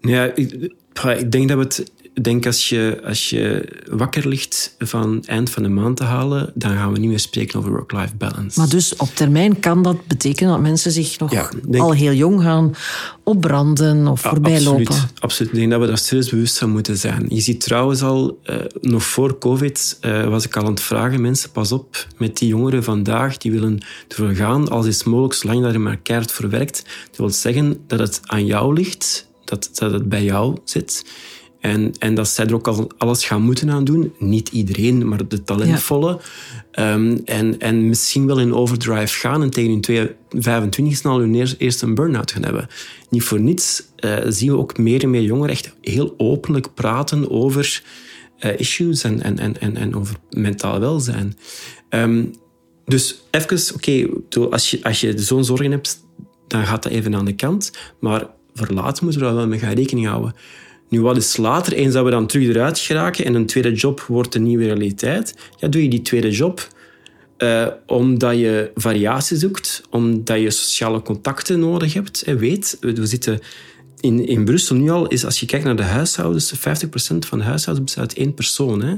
Ja, 0.00 0.24
ik, 0.34 0.72
ik 1.18 1.32
denk 1.32 1.48
dat 1.48 1.58
we 1.58 1.62
het 1.62 1.90
denk 2.20 2.46
als 2.46 2.68
je, 2.68 3.00
als 3.04 3.30
je 3.30 3.68
wakker 3.90 4.28
ligt 4.28 4.74
van 4.78 5.22
eind 5.24 5.50
van 5.50 5.62
de 5.62 5.68
maand 5.68 5.96
te 5.96 6.04
halen, 6.04 6.52
dan 6.54 6.70
gaan 6.70 6.92
we 6.92 6.98
niet 6.98 7.08
meer 7.08 7.18
spreken 7.18 7.58
over 7.58 7.70
work-life 7.70 8.16
balance. 8.16 8.58
Maar 8.58 8.68
dus 8.68 8.96
op 8.96 9.08
termijn 9.14 9.60
kan 9.60 9.82
dat 9.82 10.06
betekenen 10.06 10.52
dat 10.52 10.60
mensen 10.60 10.92
zich 10.92 11.18
nog 11.18 11.52
al 11.72 11.92
heel 11.92 12.12
jong 12.12 12.42
gaan 12.42 12.74
opbranden 13.22 14.06
of 14.06 14.20
voorbij 14.20 14.62
lopen? 14.62 14.86
Absoluut, 14.86 15.20
absoluut. 15.20 15.52
Ik 15.52 15.58
denk 15.58 15.70
dat 15.70 15.80
we 15.80 15.86
daar 15.86 15.98
serieus 15.98 16.30
bewust 16.30 16.58
van 16.58 16.70
moeten 16.70 16.96
zijn. 16.96 17.26
Je 17.28 17.40
ziet 17.40 17.60
trouwens 17.60 18.02
al, 18.02 18.38
uh, 18.44 18.56
nog 18.80 19.02
voor 19.02 19.38
COVID 19.38 19.98
uh, 20.00 20.28
was 20.28 20.44
ik 20.44 20.56
al 20.56 20.64
aan 20.64 20.70
het 20.70 20.80
vragen, 20.80 21.20
mensen, 21.20 21.50
pas 21.50 21.72
op 21.72 22.06
met 22.18 22.38
die 22.38 22.48
jongeren 22.48 22.84
vandaag, 22.84 23.36
die 23.36 23.52
willen 23.52 23.84
ervoor 24.08 24.34
gaan, 24.34 24.68
als 24.68 24.86
is 24.86 25.04
mogelijk, 25.04 25.34
zolang 25.34 25.62
dat 25.62 25.72
je 25.72 25.78
maar 25.78 25.96
keihard 25.96 26.32
voor 26.32 26.48
werkt. 26.48 26.84
Dat 27.06 27.16
wil 27.16 27.30
zeggen 27.30 27.76
dat 27.86 27.98
het 27.98 28.20
aan 28.22 28.46
jou 28.46 28.74
ligt, 28.74 29.30
dat, 29.44 29.70
dat 29.72 29.92
het 29.92 30.08
bij 30.08 30.24
jou 30.24 30.56
zit. 30.64 31.04
En, 31.62 31.92
en 31.98 32.14
dat 32.14 32.28
zij 32.28 32.46
er 32.46 32.54
ook 32.54 32.66
al 32.66 32.90
alles 32.98 33.24
gaan 33.24 33.42
moeten 33.42 33.70
aan 33.70 33.84
doen. 33.84 34.12
Niet 34.18 34.48
iedereen, 34.48 35.08
maar 35.08 35.28
de 35.28 35.42
talentvolle. 35.42 36.20
Ehm, 36.70 37.18
en, 37.24 37.58
en 37.58 37.88
misschien 37.88 38.26
wel 38.26 38.40
in 38.40 38.54
overdrive 38.54 39.18
gaan 39.18 39.42
en 39.42 39.50
tegen 39.50 39.70
hun 39.70 40.10
25 40.30 40.96
snel 40.96 41.18
hun 41.18 41.34
eerste 41.58 41.86
een 41.86 41.94
burn-out 41.94 42.32
gaan 42.32 42.44
hebben. 42.44 42.68
Niet 43.10 43.22
voor 43.22 43.40
niets 43.40 43.82
uh, 44.04 44.16
zien 44.28 44.50
we 44.50 44.58
ook 44.58 44.78
meer 44.78 45.02
en 45.02 45.10
meer 45.10 45.22
jongeren 45.22 45.50
echt 45.50 45.74
heel 45.80 46.14
openlijk 46.16 46.74
praten 46.74 47.30
over 47.30 47.82
uh, 48.40 48.58
issues 48.58 49.04
en, 49.04 49.22
en, 49.22 49.60
en, 49.60 49.76
en 49.76 49.94
over 49.94 50.16
mentaal 50.30 50.80
welzijn. 50.80 51.36
Um, 51.90 52.30
dus 52.84 53.22
even, 53.30 53.74
oké, 53.74 54.08
okay, 54.28 54.46
als, 54.50 54.70
je, 54.70 54.78
als 54.82 55.00
je 55.00 55.18
zo'n 55.18 55.44
zorgen 55.44 55.70
hebt, 55.70 56.00
dan 56.46 56.66
gaat 56.66 56.82
dat 56.82 56.92
even 56.92 57.14
aan 57.14 57.24
de 57.24 57.34
kant. 57.34 57.72
Maar 58.00 58.26
voor 58.54 58.68
later 58.70 59.04
moeten 59.04 59.20
we 59.20 59.26
daar 59.26 59.36
wel 59.36 59.46
mee 59.46 59.58
gaan 59.58 59.74
rekening 59.74 60.06
houden. 60.06 60.34
Nu, 60.92 61.00
wat 61.00 61.16
is 61.16 61.36
later? 61.36 61.72
Eens 61.72 61.94
dat 61.94 62.04
we 62.04 62.10
dan 62.10 62.26
terug 62.26 62.48
eruit 62.48 62.78
geraken 62.78 63.24
en 63.24 63.34
een 63.34 63.46
tweede 63.46 63.72
job 63.72 64.00
wordt 64.00 64.34
een 64.34 64.42
nieuwe 64.42 64.64
realiteit, 64.64 65.34
ja, 65.58 65.68
doe 65.68 65.82
je 65.82 65.88
die 65.88 66.02
tweede 66.02 66.30
job 66.30 66.68
uh, 67.38 67.66
omdat 67.86 68.38
je 68.38 68.70
variatie 68.74 69.36
zoekt, 69.36 69.82
omdat 69.90 70.40
je 70.40 70.50
sociale 70.50 71.02
contacten 71.02 71.60
nodig 71.60 71.94
hebt. 71.94 72.22
En 72.22 72.38
weet, 72.38 72.76
we 72.80 73.06
zitten 73.06 73.40
in, 74.00 74.26
in 74.26 74.44
Brussel 74.44 74.76
nu 74.76 74.90
al, 74.90 75.06
is 75.06 75.24
als 75.24 75.40
je 75.40 75.46
kijkt 75.46 75.64
naar 75.64 75.76
de 75.76 75.82
huishoudens, 75.82 76.54
50% 76.54 76.58
van 77.18 77.38
de 77.38 77.44
huishoudens 77.44 77.86
bestaat 77.86 78.08
uit 78.08 78.18
één 78.18 78.34
persoon. 78.34 78.82
Hè. 78.82 78.96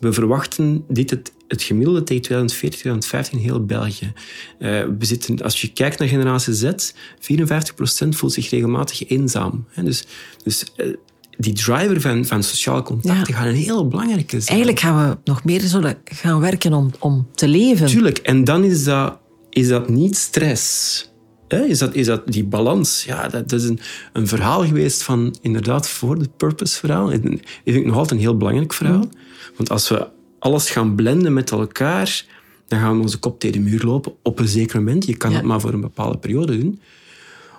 We 0.00 0.12
verwachten 0.12 0.84
dit 0.88 1.10
het, 1.10 1.32
het 1.48 1.62
gemiddelde 1.62 2.02
tegen 2.02 2.22
2040, 2.22 2.80
2050 2.80 3.38
in 3.38 3.44
heel 3.44 3.64
België. 3.64 4.12
Uh, 4.58 4.68
we 4.98 5.04
zitten, 5.04 5.42
als 5.42 5.60
je 5.60 5.72
kijkt 5.72 5.98
naar 5.98 6.08
generatie 6.08 6.52
Z, 6.52 6.92
54% 7.20 8.08
voelt 8.08 8.32
zich 8.32 8.50
regelmatig 8.50 9.08
eenzaam. 9.08 9.66
Hè. 9.68 9.82
Dus, 9.82 10.04
dus 10.42 10.64
uh, 10.76 10.94
die 11.36 11.52
driver 11.52 12.00
van, 12.00 12.24
van 12.24 12.42
sociale 12.42 12.82
contacten 12.82 13.34
ja. 13.34 13.38
gaat 13.40 13.46
een 13.46 13.54
heel 13.54 13.88
belangrijke 13.88 14.40
zijn. 14.40 14.46
Eigenlijk 14.46 14.80
gaan 14.80 15.08
we 15.08 15.16
nog 15.24 15.44
meer 15.44 15.60
zullen 15.60 15.96
gaan 16.04 16.40
werken 16.40 16.72
om, 16.72 16.90
om 16.98 17.28
te 17.34 17.48
leven. 17.48 17.86
Tuurlijk. 17.86 18.18
En 18.18 18.44
dan 18.44 18.64
is 18.64 18.84
dat, 18.84 19.18
is 19.50 19.68
dat 19.68 19.88
niet 19.88 20.16
stress. 20.16 21.14
Is 21.48 21.78
dat, 21.78 21.94
is 21.94 22.06
dat 22.06 22.22
die 22.26 22.44
balans? 22.44 23.04
Ja, 23.04 23.28
dat, 23.28 23.48
dat 23.48 23.60
is 23.60 23.68
een, 23.68 23.80
een, 24.12 24.26
verhaal 24.26 24.64
geweest 24.64 25.02
van 25.02 25.36
inderdaad 25.40 25.88
voor 25.88 26.16
het 26.16 26.36
purpose-verhaal. 26.36 27.10
Dat 27.10 27.20
vind 27.20 27.42
ik 27.64 27.86
nog 27.86 27.94
altijd 27.94 28.12
een 28.12 28.26
heel 28.26 28.36
belangrijk 28.36 28.72
verhaal. 28.72 28.96
Mm. 28.96 29.10
Want 29.56 29.70
als 29.70 29.88
we 29.88 30.08
alles 30.38 30.70
gaan 30.70 30.94
blenden 30.94 31.32
met 31.32 31.50
elkaar, 31.50 32.24
dan 32.66 32.78
gaan 32.78 32.96
we 32.96 33.02
onze 33.02 33.18
kop 33.18 33.40
tegen 33.40 33.64
de 33.64 33.70
muur 33.70 33.82
lopen 33.84 34.12
op 34.22 34.38
een 34.38 34.48
zeker 34.48 34.82
moment. 34.82 35.06
Je 35.06 35.16
kan 35.16 35.30
ja. 35.30 35.36
dat 35.36 35.46
maar 35.46 35.60
voor 35.60 35.72
een 35.72 35.80
bepaalde 35.80 36.18
periode 36.18 36.58
doen. 36.58 36.80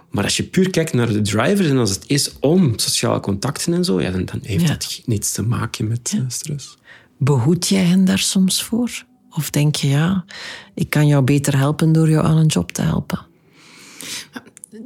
Maar 0.09 0.23
als 0.23 0.37
je 0.37 0.43
puur 0.43 0.69
kijkt 0.69 0.93
naar 0.93 1.07
de 1.07 1.21
drivers 1.21 1.67
en 1.67 1.77
als 1.77 1.89
het 1.89 2.03
is 2.07 2.39
om 2.39 2.77
sociale 2.79 3.19
contacten 3.19 3.73
en 3.73 3.83
zo, 3.83 4.01
ja, 4.01 4.11
dan, 4.11 4.25
dan 4.25 4.39
heeft 4.43 4.61
ja. 4.61 4.67
dat 4.67 5.01
niets 5.05 5.31
te 5.31 5.41
maken 5.41 5.87
met 5.87 6.13
ja. 6.17 6.25
stress. 6.27 6.77
Behoed 7.17 7.67
jij 7.67 7.83
hen 7.83 8.05
daar 8.05 8.19
soms 8.19 8.63
voor? 8.63 9.05
Of 9.29 9.49
denk 9.49 9.75
je, 9.75 9.87
ja, 9.87 10.25
ik 10.73 10.89
kan 10.89 11.07
jou 11.07 11.23
beter 11.23 11.57
helpen 11.57 11.91
door 11.91 12.09
jou 12.09 12.25
aan 12.25 12.37
een 12.37 12.45
job 12.45 12.71
te 12.71 12.81
helpen? 12.81 13.25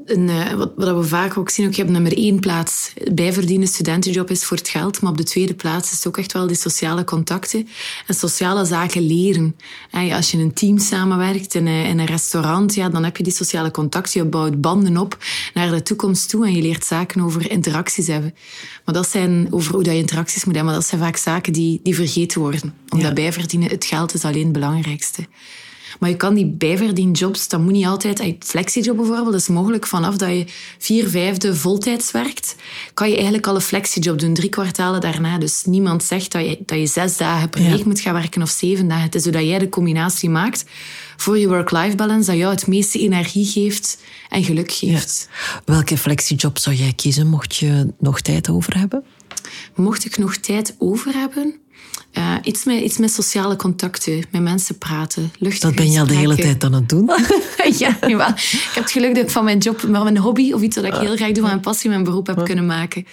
Een, 0.05 0.27
uh, 0.27 0.53
wat, 0.53 0.71
wat, 0.75 0.95
we 0.95 1.03
vaak 1.03 1.37
ook 1.37 1.49
zien, 1.49 1.67
ook, 1.67 1.73
je 1.73 1.81
hebt 1.81 1.93
nummer 1.93 2.17
één 2.17 2.39
plaats. 2.39 2.93
Bijverdienen 3.13 3.67
studentenjob 3.67 4.29
is 4.29 4.45
voor 4.45 4.57
het 4.57 4.69
geld, 4.69 5.01
maar 5.01 5.11
op 5.11 5.17
de 5.17 5.23
tweede 5.23 5.53
plaats 5.53 5.91
is 5.91 5.97
het 5.97 6.07
ook 6.07 6.17
echt 6.17 6.31
wel 6.31 6.47
die 6.47 6.55
sociale 6.55 7.03
contacten 7.03 7.67
en 8.07 8.13
sociale 8.13 8.65
zaken 8.65 9.01
leren. 9.01 9.55
En 9.91 10.11
als 10.11 10.31
je 10.31 10.37
in 10.37 10.43
een 10.43 10.53
team 10.53 10.77
samenwerkt 10.77 11.55
in 11.55 11.67
een, 11.67 11.85
in 11.85 11.99
een 11.99 12.05
restaurant, 12.05 12.75
ja, 12.75 12.89
dan 12.89 13.03
heb 13.03 13.17
je 13.17 13.23
die 13.23 13.33
sociale 13.33 13.71
contacten, 13.71 14.21
je 14.21 14.29
bouwt 14.29 14.61
banden 14.61 14.97
op 14.97 15.17
naar 15.53 15.71
de 15.71 15.83
toekomst 15.83 16.29
toe 16.29 16.45
en 16.45 16.53
je 16.53 16.61
leert 16.61 16.85
zaken 16.85 17.21
over 17.21 17.51
interacties 17.51 18.07
hebben. 18.07 18.35
Maar 18.85 18.95
dat 18.95 19.09
zijn 19.09 19.47
over 19.49 19.73
hoe 19.73 19.83
dat 19.83 19.93
je 19.93 19.99
interacties 19.99 20.45
moet 20.45 20.55
hebben, 20.55 20.71
maar 20.71 20.81
dat 20.81 20.89
zijn 20.89 21.01
vaak 21.01 21.17
zaken 21.17 21.53
die, 21.53 21.79
die 21.83 21.95
vergeten 21.95 22.41
worden. 22.41 22.73
Omdat 22.89 23.07
ja. 23.07 23.13
bijverdienen, 23.13 23.69
het 23.69 23.85
geld 23.85 24.13
is 24.13 24.23
alleen 24.23 24.43
het 24.43 24.51
belangrijkste. 24.51 25.27
Maar 25.99 26.09
je 26.09 26.15
kan 26.15 26.33
die 26.33 26.45
bijverdienjobs, 26.45 27.47
dat 27.47 27.59
moet 27.59 27.71
niet 27.71 27.85
altijd. 27.85 28.35
Flexiejob 28.39 28.95
bijvoorbeeld, 28.95 29.31
dat 29.31 29.41
is 29.41 29.47
mogelijk 29.47 29.87
vanaf 29.87 30.15
dat 30.17 30.29
je 30.29 30.45
vier 30.77 31.09
vijfde 31.09 31.55
voltijds 31.55 32.11
werkt, 32.11 32.55
kan 32.93 33.07
je 33.07 33.13
eigenlijk 33.13 33.47
al 33.47 33.55
een 33.55 33.61
flexiejob 33.61 34.19
doen, 34.19 34.33
drie 34.33 34.49
kwartalen 34.49 35.01
daarna. 35.01 35.37
Dus 35.37 35.63
niemand 35.65 36.03
zegt 36.03 36.31
dat 36.31 36.45
je, 36.45 36.59
dat 36.65 36.79
je 36.79 36.87
zes 36.87 37.17
dagen 37.17 37.49
per 37.49 37.63
week 37.63 37.85
moet 37.85 37.99
gaan 37.99 38.13
werken 38.13 38.41
of 38.41 38.49
zeven 38.49 38.87
dagen. 38.87 39.03
Het 39.03 39.15
is 39.15 39.23
zodat 39.23 39.43
jij 39.43 39.59
de 39.59 39.69
combinatie 39.69 40.29
maakt 40.29 40.65
voor 41.17 41.37
je 41.37 41.47
work-life 41.47 41.95
balance, 41.95 42.29
dat 42.29 42.39
jou 42.39 42.51
het 42.51 42.67
meeste 42.67 42.99
energie 42.99 43.45
geeft 43.45 43.97
en 44.29 44.43
geluk 44.43 44.71
geeft. 44.71 45.29
Welke 45.65 45.97
flexiejob 45.97 46.57
zou 46.57 46.75
jij 46.75 46.93
kiezen, 46.93 47.27
mocht 47.27 47.55
je 47.55 47.93
nog 47.99 48.21
tijd 48.21 48.49
over 48.49 48.77
hebben? 48.77 49.03
Mocht 49.75 50.05
ik 50.05 50.17
nog 50.17 50.35
tijd 50.35 50.75
over 50.77 51.13
hebben? 51.13 51.59
Uh, 52.17 52.35
iets, 52.43 52.63
met, 52.63 52.81
iets 52.81 52.97
met 52.97 53.11
sociale 53.11 53.55
contacten, 53.55 54.23
met 54.31 54.41
mensen 54.41 54.77
praten, 54.77 55.31
luchtig 55.37 55.61
Dat 55.61 55.75
ben 55.75 55.91
je 55.91 55.99
al 55.99 56.07
de 56.07 56.15
hele 56.15 56.35
tijd 56.35 56.63
aan 56.63 56.73
het 56.73 56.89
doen? 56.89 57.05
ja, 57.79 57.97
jawel. 58.07 58.27
Ik 58.27 58.71
heb 58.73 58.83
het 58.83 58.91
geluk 58.91 59.15
dat 59.15 59.23
ik 59.23 59.29
van 59.29 59.43
mijn 59.43 59.57
job, 59.57 59.87
maar 59.87 60.03
mijn 60.03 60.17
hobby, 60.17 60.51
of 60.51 60.61
iets 60.61 60.75
wat 60.75 60.85
ik 60.85 60.93
heel 60.93 61.15
graag 61.15 61.31
doe, 61.31 61.41
van 61.41 61.49
mijn 61.49 61.59
passie, 61.59 61.89
mijn 61.89 62.03
beroep 62.03 62.27
heb 62.27 62.45
kunnen 62.45 62.65
maken. 62.65 63.05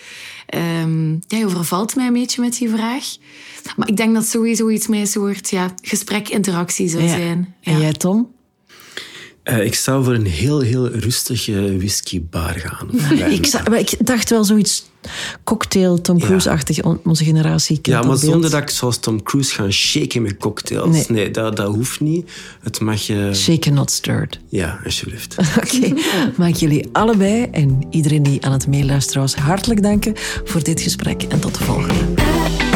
Um, 0.83 1.20
ja, 1.26 1.38
je 1.38 1.46
overvalt 1.46 1.96
mij 1.96 2.07
een 2.07 2.12
beetje 2.12 2.40
met 2.40 2.57
die 2.57 2.68
vraag. 2.68 3.04
Maar 3.76 3.88
ik 3.88 3.96
denk 3.96 4.14
dat 4.14 4.26
sowieso 4.26 4.68
iets 4.68 4.87
met 4.87 4.98
een 4.98 5.07
soort 5.07 5.50
ja, 5.50 5.74
gesprek-interactie 5.83 6.88
zou 6.88 7.09
zijn. 7.09 7.54
Ja. 7.61 7.72
En 7.72 7.81
jij, 7.81 7.92
Tom? 7.92 8.28
Uh, 9.44 9.64
ik 9.64 9.74
zou 9.74 10.04
voor 10.04 10.14
een 10.14 10.26
heel, 10.26 10.61
heel 10.61 10.88
rustige 10.88 11.76
whiskybar 11.78 12.54
gaan. 12.59 12.90
ik, 13.31 13.46
ik, 13.78 14.07
dacht 14.07 14.31
wel 14.31 14.44
zoiets 14.44 14.85
cocktail 15.44 16.01
Tom 16.01 16.18
Cruise-achtig. 16.18 16.77
Ja. 16.77 16.97
Onze 17.05 17.25
generatie 17.25 17.79
Ja, 17.83 18.03
maar 18.03 18.16
zonder 18.16 18.51
dat 18.51 18.62
ik 18.62 18.71
zoals 18.71 18.99
Tom 18.99 19.23
Cruise 19.23 19.55
ga 19.55 19.71
shaken 19.71 20.23
met 20.23 20.37
cocktails. 20.37 20.90
Nee, 20.90 21.05
nee 21.09 21.31
dat, 21.31 21.57
dat 21.57 21.75
hoeft 21.75 22.01
niet. 22.01 22.31
Het 22.62 22.81
mag 22.81 23.01
je... 23.01 23.31
Shaken, 23.35 23.75
not 23.75 23.90
stirred. 23.90 24.38
Ja, 24.49 24.81
alsjeblieft. 24.85 25.37
Oké. 25.62 25.77
Okay. 26.37 26.49
Ik 26.49 26.57
jullie 26.57 26.88
allebei 26.92 27.49
en 27.51 27.81
iedereen 27.90 28.23
die 28.23 28.44
aan 28.44 28.53
het 28.53 28.66
meeluisteren 28.66 29.23
was 29.23 29.35
hartelijk 29.35 29.83
danken 29.83 30.12
voor 30.44 30.62
dit 30.62 30.81
gesprek 30.81 31.23
en 31.23 31.40
tot 31.40 31.59
de 31.59 31.64
volgende. 31.64 32.67